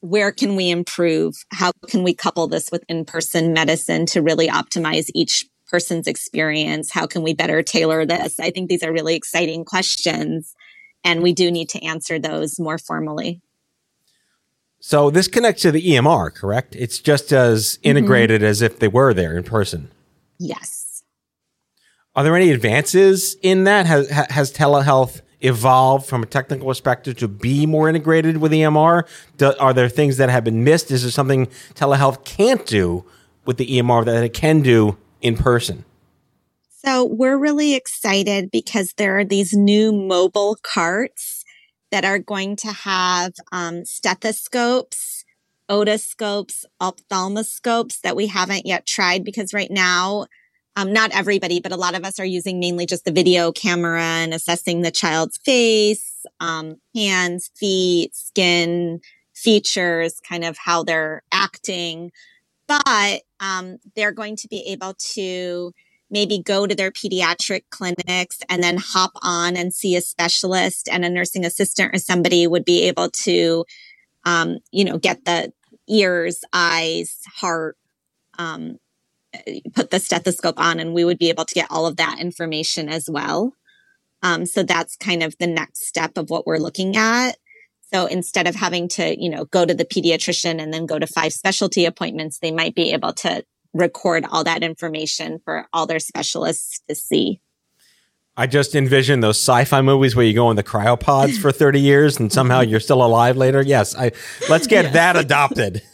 where 0.00 0.32
can 0.32 0.56
we 0.56 0.70
improve? 0.70 1.34
How 1.52 1.72
can 1.88 2.02
we 2.02 2.14
couple 2.14 2.46
this 2.46 2.70
with 2.70 2.84
in-person 2.88 3.52
medicine 3.52 4.06
to 4.06 4.22
really 4.22 4.48
optimize 4.48 5.10
each 5.12 5.44
person's 5.68 6.06
experience? 6.06 6.90
How 6.92 7.06
can 7.06 7.22
we 7.22 7.34
better 7.34 7.62
tailor 7.62 8.06
this? 8.06 8.40
I 8.40 8.50
think 8.50 8.68
these 8.68 8.82
are 8.82 8.92
really 8.92 9.14
exciting 9.14 9.64
questions 9.64 10.54
and 11.04 11.22
we 11.22 11.32
do 11.32 11.50
need 11.50 11.68
to 11.70 11.84
answer 11.84 12.18
those 12.18 12.58
more 12.58 12.78
formally. 12.78 13.40
So 14.80 15.10
this 15.10 15.28
connects 15.28 15.62
to 15.62 15.72
the 15.72 15.82
EMR, 15.82 16.34
correct? 16.34 16.76
It's 16.76 16.98
just 16.98 17.32
as 17.32 17.64
mm-hmm. 17.64 17.88
integrated 17.88 18.40
mm-hmm. 18.40 18.50
as 18.50 18.62
if 18.62 18.78
they 18.78 18.88
were 18.88 19.12
there 19.12 19.36
in 19.36 19.42
person. 19.44 19.90
Yes. 20.38 21.02
Are 22.14 22.24
there 22.24 22.36
any 22.36 22.50
advances 22.50 23.36
in 23.42 23.64
that? 23.64 23.86
Has, 23.86 24.08
has 24.10 24.52
telehealth 24.52 25.20
evolved 25.40 26.06
from 26.06 26.22
a 26.22 26.26
technical 26.26 26.68
perspective 26.68 27.16
to 27.18 27.28
be 27.28 27.66
more 27.66 27.88
integrated 27.88 28.38
with 28.38 28.52
EMR? 28.52 29.06
Do, 29.36 29.54
are 29.58 29.72
there 29.72 29.88
things 29.88 30.16
that 30.16 30.28
have 30.28 30.44
been 30.44 30.64
missed? 30.64 30.90
Is 30.90 31.02
there 31.02 31.10
something 31.10 31.46
telehealth 31.74 32.24
can't 32.24 32.66
do 32.66 33.04
with 33.44 33.56
the 33.56 33.66
EMR 33.66 34.04
that 34.04 34.24
it 34.24 34.34
can 34.34 34.62
do 34.62 34.96
in 35.20 35.36
person? 35.36 35.84
So 36.84 37.04
we're 37.04 37.36
really 37.36 37.74
excited 37.74 38.50
because 38.50 38.94
there 38.94 39.18
are 39.18 39.24
these 39.24 39.52
new 39.52 39.92
mobile 39.92 40.56
carts 40.62 41.44
that 41.90 42.04
are 42.04 42.18
going 42.18 42.56
to 42.56 42.68
have 42.68 43.32
um, 43.50 43.84
stethoscopes, 43.84 45.24
otoscopes, 45.68 46.64
ophthalmoscopes 46.80 48.00
that 48.02 48.16
we 48.16 48.26
haven't 48.26 48.66
yet 48.66 48.86
tried 48.86 49.24
because 49.24 49.52
right 49.52 49.70
now 49.70 50.26
um, 50.78 50.92
not 50.92 51.10
everybody, 51.10 51.58
but 51.58 51.72
a 51.72 51.76
lot 51.76 51.96
of 51.96 52.04
us 52.04 52.20
are 52.20 52.24
using 52.24 52.60
mainly 52.60 52.86
just 52.86 53.04
the 53.04 53.10
video 53.10 53.50
camera 53.50 54.00
and 54.00 54.32
assessing 54.32 54.82
the 54.82 54.92
child's 54.92 55.36
face, 55.38 56.24
um, 56.38 56.76
hands, 56.94 57.50
feet, 57.56 58.14
skin, 58.14 59.00
features, 59.34 60.20
kind 60.20 60.44
of 60.44 60.56
how 60.56 60.84
they're 60.84 61.22
acting. 61.32 62.12
But 62.68 63.22
um, 63.40 63.78
they're 63.96 64.12
going 64.12 64.36
to 64.36 64.48
be 64.48 64.64
able 64.68 64.94
to 65.14 65.72
maybe 66.10 66.42
go 66.42 66.66
to 66.66 66.74
their 66.74 66.90
pediatric 66.90 67.62
clinics 67.70 68.38
and 68.48 68.62
then 68.62 68.76
hop 68.78 69.12
on 69.22 69.56
and 69.56 69.74
see 69.74 69.96
a 69.96 70.00
specialist 70.00 70.88
and 70.90 71.04
a 71.04 71.10
nursing 71.10 71.44
assistant 71.44 71.94
or 71.94 71.98
somebody 71.98 72.46
would 72.46 72.64
be 72.64 72.84
able 72.84 73.10
to, 73.24 73.64
um, 74.24 74.58
you 74.70 74.84
know, 74.84 74.98
get 74.98 75.24
the 75.24 75.52
ears, 75.88 76.40
eyes, 76.52 77.18
heart, 77.36 77.76
um, 78.38 78.78
put 79.74 79.90
the 79.90 80.00
stethoscope 80.00 80.58
on 80.58 80.80
and 80.80 80.94
we 80.94 81.04
would 81.04 81.18
be 81.18 81.28
able 81.28 81.44
to 81.44 81.54
get 81.54 81.66
all 81.70 81.86
of 81.86 81.96
that 81.96 82.18
information 82.20 82.88
as 82.88 83.08
well. 83.10 83.52
Um, 84.22 84.46
so 84.46 84.62
that's 84.62 84.96
kind 84.96 85.22
of 85.22 85.36
the 85.38 85.46
next 85.46 85.86
step 85.86 86.16
of 86.16 86.30
what 86.30 86.46
we're 86.46 86.58
looking 86.58 86.96
at. 86.96 87.36
So 87.92 88.06
instead 88.06 88.46
of 88.46 88.54
having 88.54 88.88
to, 88.88 89.20
you 89.20 89.30
know, 89.30 89.46
go 89.46 89.64
to 89.64 89.74
the 89.74 89.84
pediatrician 89.84 90.60
and 90.60 90.72
then 90.72 90.86
go 90.86 90.98
to 90.98 91.06
five 91.06 91.32
specialty 91.32 91.86
appointments, 91.86 92.38
they 92.38 92.50
might 92.50 92.74
be 92.74 92.92
able 92.92 93.12
to 93.14 93.44
record 93.72 94.26
all 94.30 94.44
that 94.44 94.62
information 94.62 95.38
for 95.44 95.66
all 95.72 95.86
their 95.86 95.98
specialists 95.98 96.80
to 96.88 96.94
see. 96.94 97.40
I 98.36 98.46
just 98.46 98.74
envision 98.74 99.20
those 99.20 99.36
sci-fi 99.36 99.82
movies 99.82 100.14
where 100.14 100.24
you 100.24 100.32
go 100.32 100.48
in 100.50 100.56
the 100.56 100.62
cryopods 100.62 101.38
for 101.38 101.50
30 101.52 101.80
years 101.80 102.20
and 102.20 102.32
somehow 102.32 102.60
you're 102.60 102.78
still 102.78 103.04
alive 103.04 103.36
later. 103.36 103.62
Yes, 103.62 103.96
I 103.96 104.12
let's 104.48 104.66
get 104.66 104.84
yes. 104.84 104.92
that 104.94 105.16
adopted. 105.16 105.82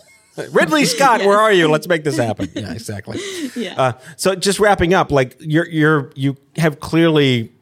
Ridley 0.51 0.85
Scott, 0.85 1.21
yes. 1.21 1.29
where 1.29 1.39
are 1.39 1.53
you? 1.53 1.69
Let's 1.69 1.87
make 1.87 2.05
this 2.05 2.19
happen. 2.19 2.51
Yeah, 2.55 2.73
exactly. 2.73 3.21
yeah. 3.57 3.81
Uh, 3.81 3.93
so 4.17 4.35
just 4.35 4.59
wrapping 4.59 4.93
up, 4.93 5.11
like 5.11 5.37
you're 5.41 5.69
you're 5.69 6.11
you 6.17 6.37
have 6.57 6.81
clearly 6.81 7.54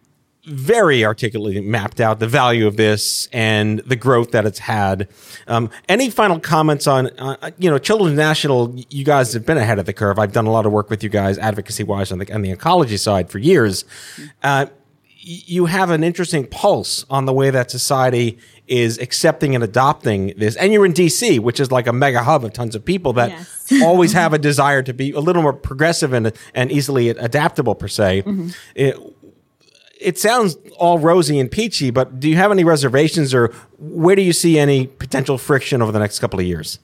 very 0.45 1.05
articulately 1.05 1.61
mapped 1.61 2.01
out 2.01 2.19
the 2.19 2.27
value 2.27 2.67
of 2.67 2.77
this 2.77 3.29
and 3.33 3.79
the 3.81 3.95
growth 3.95 4.33
that 4.33 4.45
it's 4.45 4.59
had. 4.59 5.09
Um, 5.47 5.71
any 5.89 6.11
final 6.11 6.41
comments 6.41 6.87
on, 6.87 7.09
uh, 7.19 7.51
you 7.59 7.71
know, 7.71 7.79
Children's 7.79 8.17
National? 8.17 8.75
You 8.91 9.05
guys 9.05 9.33
have 9.35 9.47
been 9.47 9.59
ahead 9.59 9.79
of 9.79 9.87
the 9.87 9.93
curve. 9.93 10.19
I've 10.19 10.33
done 10.33 10.47
a 10.47 10.51
lot 10.51 10.67
of 10.67 10.73
work 10.73 10.91
with 10.91 11.05
you 11.05 11.09
guys 11.09 11.39
advocacy 11.39 11.85
wise 11.85 12.11
on 12.11 12.19
the 12.19 12.33
on 12.33 12.43
the 12.43 12.55
oncology 12.55 12.99
side 12.99 13.31
for 13.31 13.39
years. 13.39 13.85
Uh, 14.43 14.67
you 15.25 15.67
have 15.67 15.91
an 15.91 16.03
interesting 16.03 16.49
pulse 16.49 17.05
on 17.09 17.27
the 17.27 17.33
way 17.33 17.51
that 17.51 17.71
society 17.71 18.39
is 18.67 18.99
accepting 18.99 19.55
and 19.55 19.63
adopting 19.63 20.35
this. 20.37 20.57
And 20.57 20.73
you're 20.73 20.85
in 20.85 20.93
DC, 20.93 21.39
which 21.39 21.61
is 21.61 21.71
like 21.71 21.87
a 21.87 21.93
mega 21.93 22.25
hub 22.25 22.45
of 22.45 22.53
tons 22.53 22.75
of 22.75 22.85
people 22.85 23.13
that 23.13 23.31
yes. 23.31 23.83
always 23.83 24.13
have 24.15 24.33
a 24.33 24.39
desire 24.39 24.83
to 24.83 24.93
be 24.93 25.13
a 25.13 25.21
little 25.21 25.43
more 25.43 25.53
progressive 25.53 26.13
and, 26.13 26.33
and 26.55 26.73
easily 26.73 27.11
adaptable, 27.11 27.77
per 27.77 27.87
se. 27.87 28.23
Mm-hmm. 28.23 28.49
It, 28.75 28.97
it 30.03 30.19
sounds 30.19 30.57
all 30.79 30.99
rosy 30.99 31.39
and 31.39 31.51
peachy, 31.51 31.91
but 31.91 32.21
do 32.21 32.29
you 32.29 32.37
have 32.37 32.51
any 32.51 32.65
reservations 32.65 33.33
or 33.35 33.49
where 33.79 34.17
do 34.17 34.23
you 34.23 34.33
see 34.33 34.59
any 34.59 34.87
potential 34.87 35.39
friction 35.39 35.83
over 35.83 35.93
the 35.93 35.99
next 35.99 36.19
couple 36.19 36.41
of 36.41 36.47
years? 36.47 36.79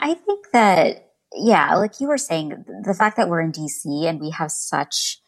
I 0.00 0.14
think 0.14 0.46
that, 0.52 1.12
yeah, 1.34 1.74
like 1.76 2.00
you 2.00 2.08
were 2.08 2.18
saying, 2.18 2.64
the 2.84 2.94
fact 2.94 3.16
that 3.16 3.28
we're 3.28 3.40
in 3.40 3.52
DC 3.52 4.04
and 4.04 4.20
we 4.20 4.30
have 4.30 4.50
such 4.50 5.20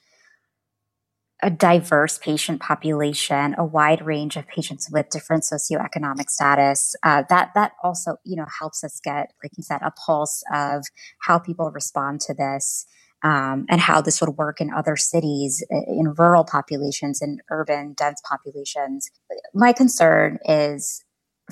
a 1.42 1.50
diverse 1.50 2.18
patient 2.18 2.60
population, 2.60 3.54
a 3.56 3.64
wide 3.64 4.04
range 4.04 4.36
of 4.36 4.46
patients 4.48 4.88
with 4.90 5.08
different 5.10 5.44
socioeconomic 5.44 6.28
status. 6.28 6.96
Uh, 7.04 7.22
that 7.28 7.50
that 7.54 7.72
also, 7.82 8.16
you 8.24 8.34
know, 8.34 8.46
helps 8.58 8.82
us 8.82 9.00
get, 9.04 9.32
like 9.42 9.52
you 9.56 9.62
said, 9.62 9.80
a 9.82 9.92
pulse 9.92 10.42
of 10.52 10.84
how 11.20 11.38
people 11.38 11.70
respond 11.70 12.20
to 12.22 12.34
this, 12.34 12.86
um, 13.22 13.66
and 13.68 13.80
how 13.80 14.00
this 14.00 14.20
would 14.20 14.36
work 14.36 14.60
in 14.60 14.72
other 14.72 14.96
cities, 14.96 15.64
in 15.70 16.14
rural 16.16 16.44
populations, 16.44 17.20
in 17.20 17.38
urban 17.50 17.94
dense 17.94 18.20
populations. 18.28 19.10
My 19.54 19.72
concern 19.72 20.38
is 20.44 21.04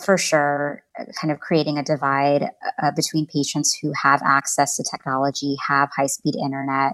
for 0.03 0.19
sure 0.19 0.83
kind 1.21 1.33
of 1.33 1.41
creating 1.41 1.79
a 1.79 1.83
divide 1.83 2.51
uh, 2.83 2.91
between 2.95 3.27
patients 3.27 3.77
who 3.81 3.93
have 4.03 4.21
access 4.23 4.77
to 4.77 4.85
technology, 4.85 5.57
have 5.67 5.89
high 5.97 6.07
speed 6.07 6.35
internet, 6.37 6.93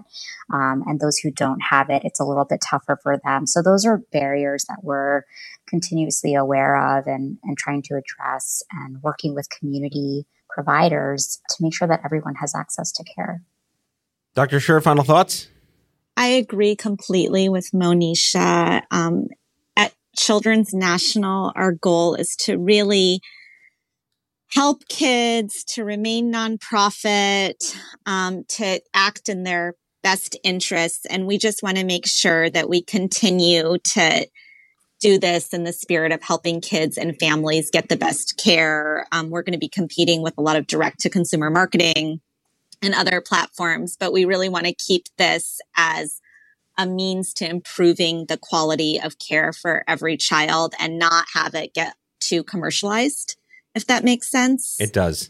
um, 0.53 0.83
and 0.87 0.99
those 0.99 1.17
who 1.17 1.29
don't 1.29 1.59
have 1.59 1.89
it. 1.89 2.03
It's 2.05 2.19
a 2.19 2.25
little 2.25 2.45
bit 2.45 2.61
tougher 2.61 2.97
for 3.01 3.17
them. 3.23 3.45
So, 3.45 3.61
those 3.61 3.85
are 3.85 4.03
barriers 4.11 4.65
that 4.69 4.79
we're 4.83 5.23
continuously 5.67 6.33
aware 6.33 6.97
of 6.97 7.07
and, 7.07 7.37
and 7.43 7.57
trying 7.57 7.81
to 7.83 7.95
address 7.95 8.63
and 8.71 9.01
working 9.03 9.35
with 9.35 9.49
community 9.49 10.25
providers 10.49 11.41
to 11.49 11.55
make 11.59 11.73
sure 11.73 11.87
that 11.87 12.01
everyone 12.05 12.35
has 12.35 12.55
access 12.55 12.91
to 12.93 13.03
care. 13.03 13.41
Dr. 14.35 14.59
Shur, 14.59 14.81
final 14.81 15.03
thoughts? 15.03 15.47
I 16.15 16.27
agree 16.27 16.75
completely 16.75 17.49
with 17.49 17.71
Monisha. 17.73 18.81
Um, 18.91 19.27
Children's 20.15 20.73
National, 20.73 21.51
our 21.55 21.71
goal 21.71 22.15
is 22.15 22.35
to 22.41 22.57
really 22.57 23.19
help 24.51 24.87
kids 24.87 25.63
to 25.63 25.83
remain 25.83 26.31
nonprofit, 26.31 27.75
um, 28.05 28.43
to 28.49 28.79
act 28.93 29.29
in 29.29 29.43
their 29.43 29.75
best 30.03 30.37
interests. 30.43 31.05
And 31.09 31.25
we 31.25 31.37
just 31.37 31.63
want 31.63 31.77
to 31.77 31.85
make 31.85 32.05
sure 32.05 32.49
that 32.51 32.69
we 32.69 32.83
continue 32.83 33.77
to 33.95 34.27
do 34.99 35.17
this 35.17 35.53
in 35.53 35.63
the 35.63 35.73
spirit 35.73 36.11
of 36.11 36.21
helping 36.21 36.61
kids 36.61 36.97
and 36.97 37.17
families 37.19 37.71
get 37.71 37.89
the 37.89 37.97
best 37.97 38.39
care. 38.41 39.07
Um, 39.11 39.31
we're 39.31 39.41
going 39.41 39.53
to 39.53 39.59
be 39.59 39.69
competing 39.69 40.21
with 40.21 40.35
a 40.37 40.41
lot 40.41 40.55
of 40.55 40.67
direct 40.67 40.99
to 41.01 41.09
consumer 41.09 41.49
marketing 41.49 42.21
and 42.83 42.93
other 42.93 43.21
platforms, 43.21 43.97
but 43.97 44.13
we 44.13 44.25
really 44.25 44.49
want 44.49 44.65
to 44.65 44.73
keep 44.73 45.07
this 45.17 45.59
as 45.75 46.21
a 46.77 46.85
means 46.85 47.33
to 47.35 47.49
improving 47.49 48.25
the 48.25 48.37
quality 48.37 48.99
of 48.99 49.19
care 49.19 49.53
for 49.53 49.83
every 49.87 50.17
child 50.17 50.73
and 50.79 50.99
not 50.99 51.25
have 51.33 51.55
it 51.55 51.73
get 51.73 51.95
too 52.19 52.43
commercialized, 52.43 53.37
if 53.75 53.87
that 53.87 54.03
makes 54.03 54.29
sense. 54.29 54.77
It 54.79 54.93
does. 54.93 55.29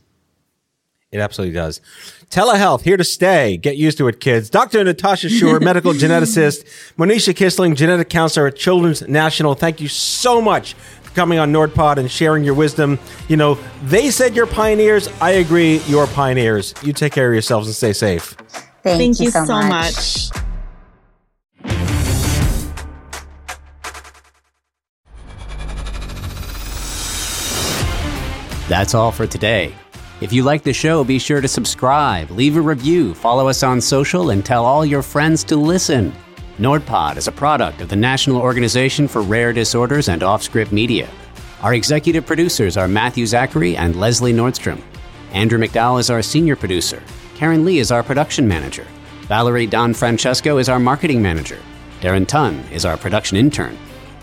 It 1.11 1.19
absolutely 1.19 1.53
does. 1.53 1.79
Telehealth, 2.31 2.81
here 2.81 2.97
to 2.97 3.03
stay. 3.03 3.57
Get 3.57 3.77
used 3.77 3.99
to 3.99 4.07
it, 4.07 4.19
kids. 4.19 4.49
Dr. 4.49 4.83
Natasha 4.83 5.29
Shur, 5.29 5.59
medical 5.61 5.93
geneticist, 5.93 6.65
Monisha 6.97 7.35
Kisling, 7.35 7.75
genetic 7.75 8.09
counselor 8.09 8.47
at 8.47 8.55
Children's 8.55 9.07
National. 9.07 9.53
Thank 9.53 9.79
you 9.79 9.87
so 9.87 10.41
much 10.41 10.75
coming 11.13 11.39
on 11.39 11.51
NordPod 11.51 11.97
and 11.97 12.09
sharing 12.09 12.43
your 12.43 12.53
wisdom. 12.53 12.99
You 13.27 13.37
know, 13.37 13.57
they 13.83 14.11
said 14.11 14.35
you're 14.35 14.47
pioneers. 14.47 15.07
I 15.21 15.31
agree, 15.31 15.77
you're 15.87 16.07
pioneers. 16.07 16.73
You 16.83 16.93
take 16.93 17.13
care 17.13 17.27
of 17.27 17.33
yourselves 17.33 17.67
and 17.67 17.75
stay 17.75 17.93
safe. 17.93 18.35
Thank, 18.83 18.99
Thank 18.99 19.19
you, 19.19 19.25
you, 19.25 19.31
so, 19.31 19.45
so 19.45 19.61
much. 19.61 19.69
much. 19.69 20.43
That's 28.69 28.93
all 28.93 29.11
for 29.11 29.27
today. 29.27 29.75
If 30.21 30.31
you 30.31 30.43
like 30.43 30.63
the 30.63 30.73
show, 30.73 31.03
be 31.03 31.19
sure 31.19 31.41
to 31.41 31.47
subscribe, 31.47 32.31
leave 32.31 32.55
a 32.55 32.61
review, 32.61 33.13
follow 33.13 33.47
us 33.49 33.61
on 33.61 33.81
social, 33.81 34.29
and 34.29 34.45
tell 34.45 34.65
all 34.65 34.85
your 34.85 35.01
friends 35.01 35.43
to 35.45 35.55
listen. 35.57 36.13
NordPod 36.59 37.17
is 37.17 37.27
a 37.27 37.31
product 37.31 37.81
of 37.81 37.89
the 37.89 37.95
National 37.95 38.39
Organization 38.39 39.07
for 39.07 39.23
Rare 39.23 39.53
Disorders 39.53 40.07
and 40.07 40.21
Offscript 40.21 40.71
Media. 40.71 41.09
Our 41.63 41.73
executive 41.73 42.27
producers 42.27 42.77
are 42.77 42.87
Matthew 42.87 43.25
Zachary 43.25 43.75
and 43.75 43.95
Leslie 43.95 44.33
Nordstrom. 44.33 44.79
Andrew 45.31 45.57
McDowell 45.57 45.99
is 45.99 46.11
our 46.11 46.21
senior 46.21 46.55
producer. 46.55 47.01
Karen 47.33 47.65
Lee 47.65 47.79
is 47.79 47.91
our 47.91 48.03
production 48.03 48.47
manager. 48.47 48.85
Valerie 49.21 49.65
Don 49.65 49.95
Francesco 49.95 50.59
is 50.59 50.69
our 50.69 50.77
marketing 50.77 51.23
manager. 51.23 51.57
Darren 52.01 52.27
Tunn 52.27 52.63
is 52.71 52.85
our 52.85 52.97
production 52.97 53.35
intern. 53.35 53.75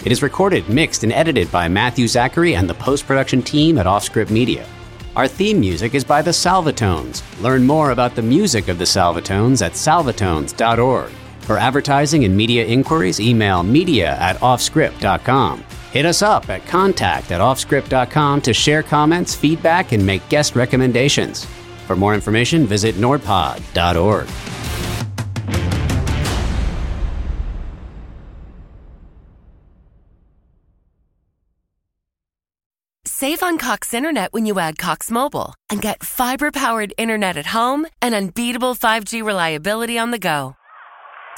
It 0.05 0.13
is 0.13 0.23
recorded, 0.23 0.69
mixed, 0.69 1.03
and 1.03 1.13
edited 1.13 1.51
by 1.51 1.67
Matthew 1.67 2.07
Zachary 2.07 2.55
and 2.55 2.71
the 2.71 2.75
post 2.75 3.09
production 3.09 3.43
team 3.43 3.77
at 3.77 3.87
Offscript 3.87 4.31
Media. 4.31 4.65
Our 5.17 5.27
theme 5.27 5.59
music 5.59 5.97
is 5.97 6.05
by 6.05 6.23
the 6.23 6.31
Salvatones. 6.31 7.25
Learn 7.43 7.67
more 7.67 7.91
about 7.91 8.15
the 8.15 8.23
music 8.23 8.69
of 8.69 8.79
the 8.79 8.85
Salvatones 8.85 9.67
at 9.67 9.73
salvatones.org. 9.73 11.11
For 11.51 11.59
advertising 11.59 12.25
and 12.25 12.37
media 12.37 12.65
inquiries, 12.65 13.19
email 13.19 13.65
media 13.65 14.17
at 14.21 14.37
offscript.com. 14.37 15.65
Hit 15.91 16.07
us 16.07 16.23
up 16.23 16.49
at 16.49 16.65
contact 16.65 17.33
at 17.33 17.41
offscript.com 17.41 18.43
to 18.43 18.55
share 18.55 18.85
comments, 18.85 19.35
feedback, 19.35 19.91
and 19.91 20.07
make 20.07 20.29
guest 20.29 20.55
recommendations. 20.55 21.45
For 21.89 21.97
more 21.97 22.15
information, 22.15 22.69
visit 22.69 22.95
nordpod.org. 22.95 24.29
Save 33.07 33.43
on 33.43 33.59
Cox 33.59 33.93
Internet 33.93 34.33
when 34.33 34.47
you 34.47 34.61
add 34.61 34.79
Cox 34.79 35.11
Mobile 35.11 35.57
and 35.69 35.83
get 35.83 36.05
fiber 36.05 36.53
powered 36.53 36.95
internet 36.97 37.37
at 37.37 37.47
home 37.47 37.89
and 38.01 38.15
unbeatable 38.15 38.77
5G 38.77 39.25
reliability 39.25 39.99
on 39.99 40.13
the 40.13 40.19
go. 40.21 40.55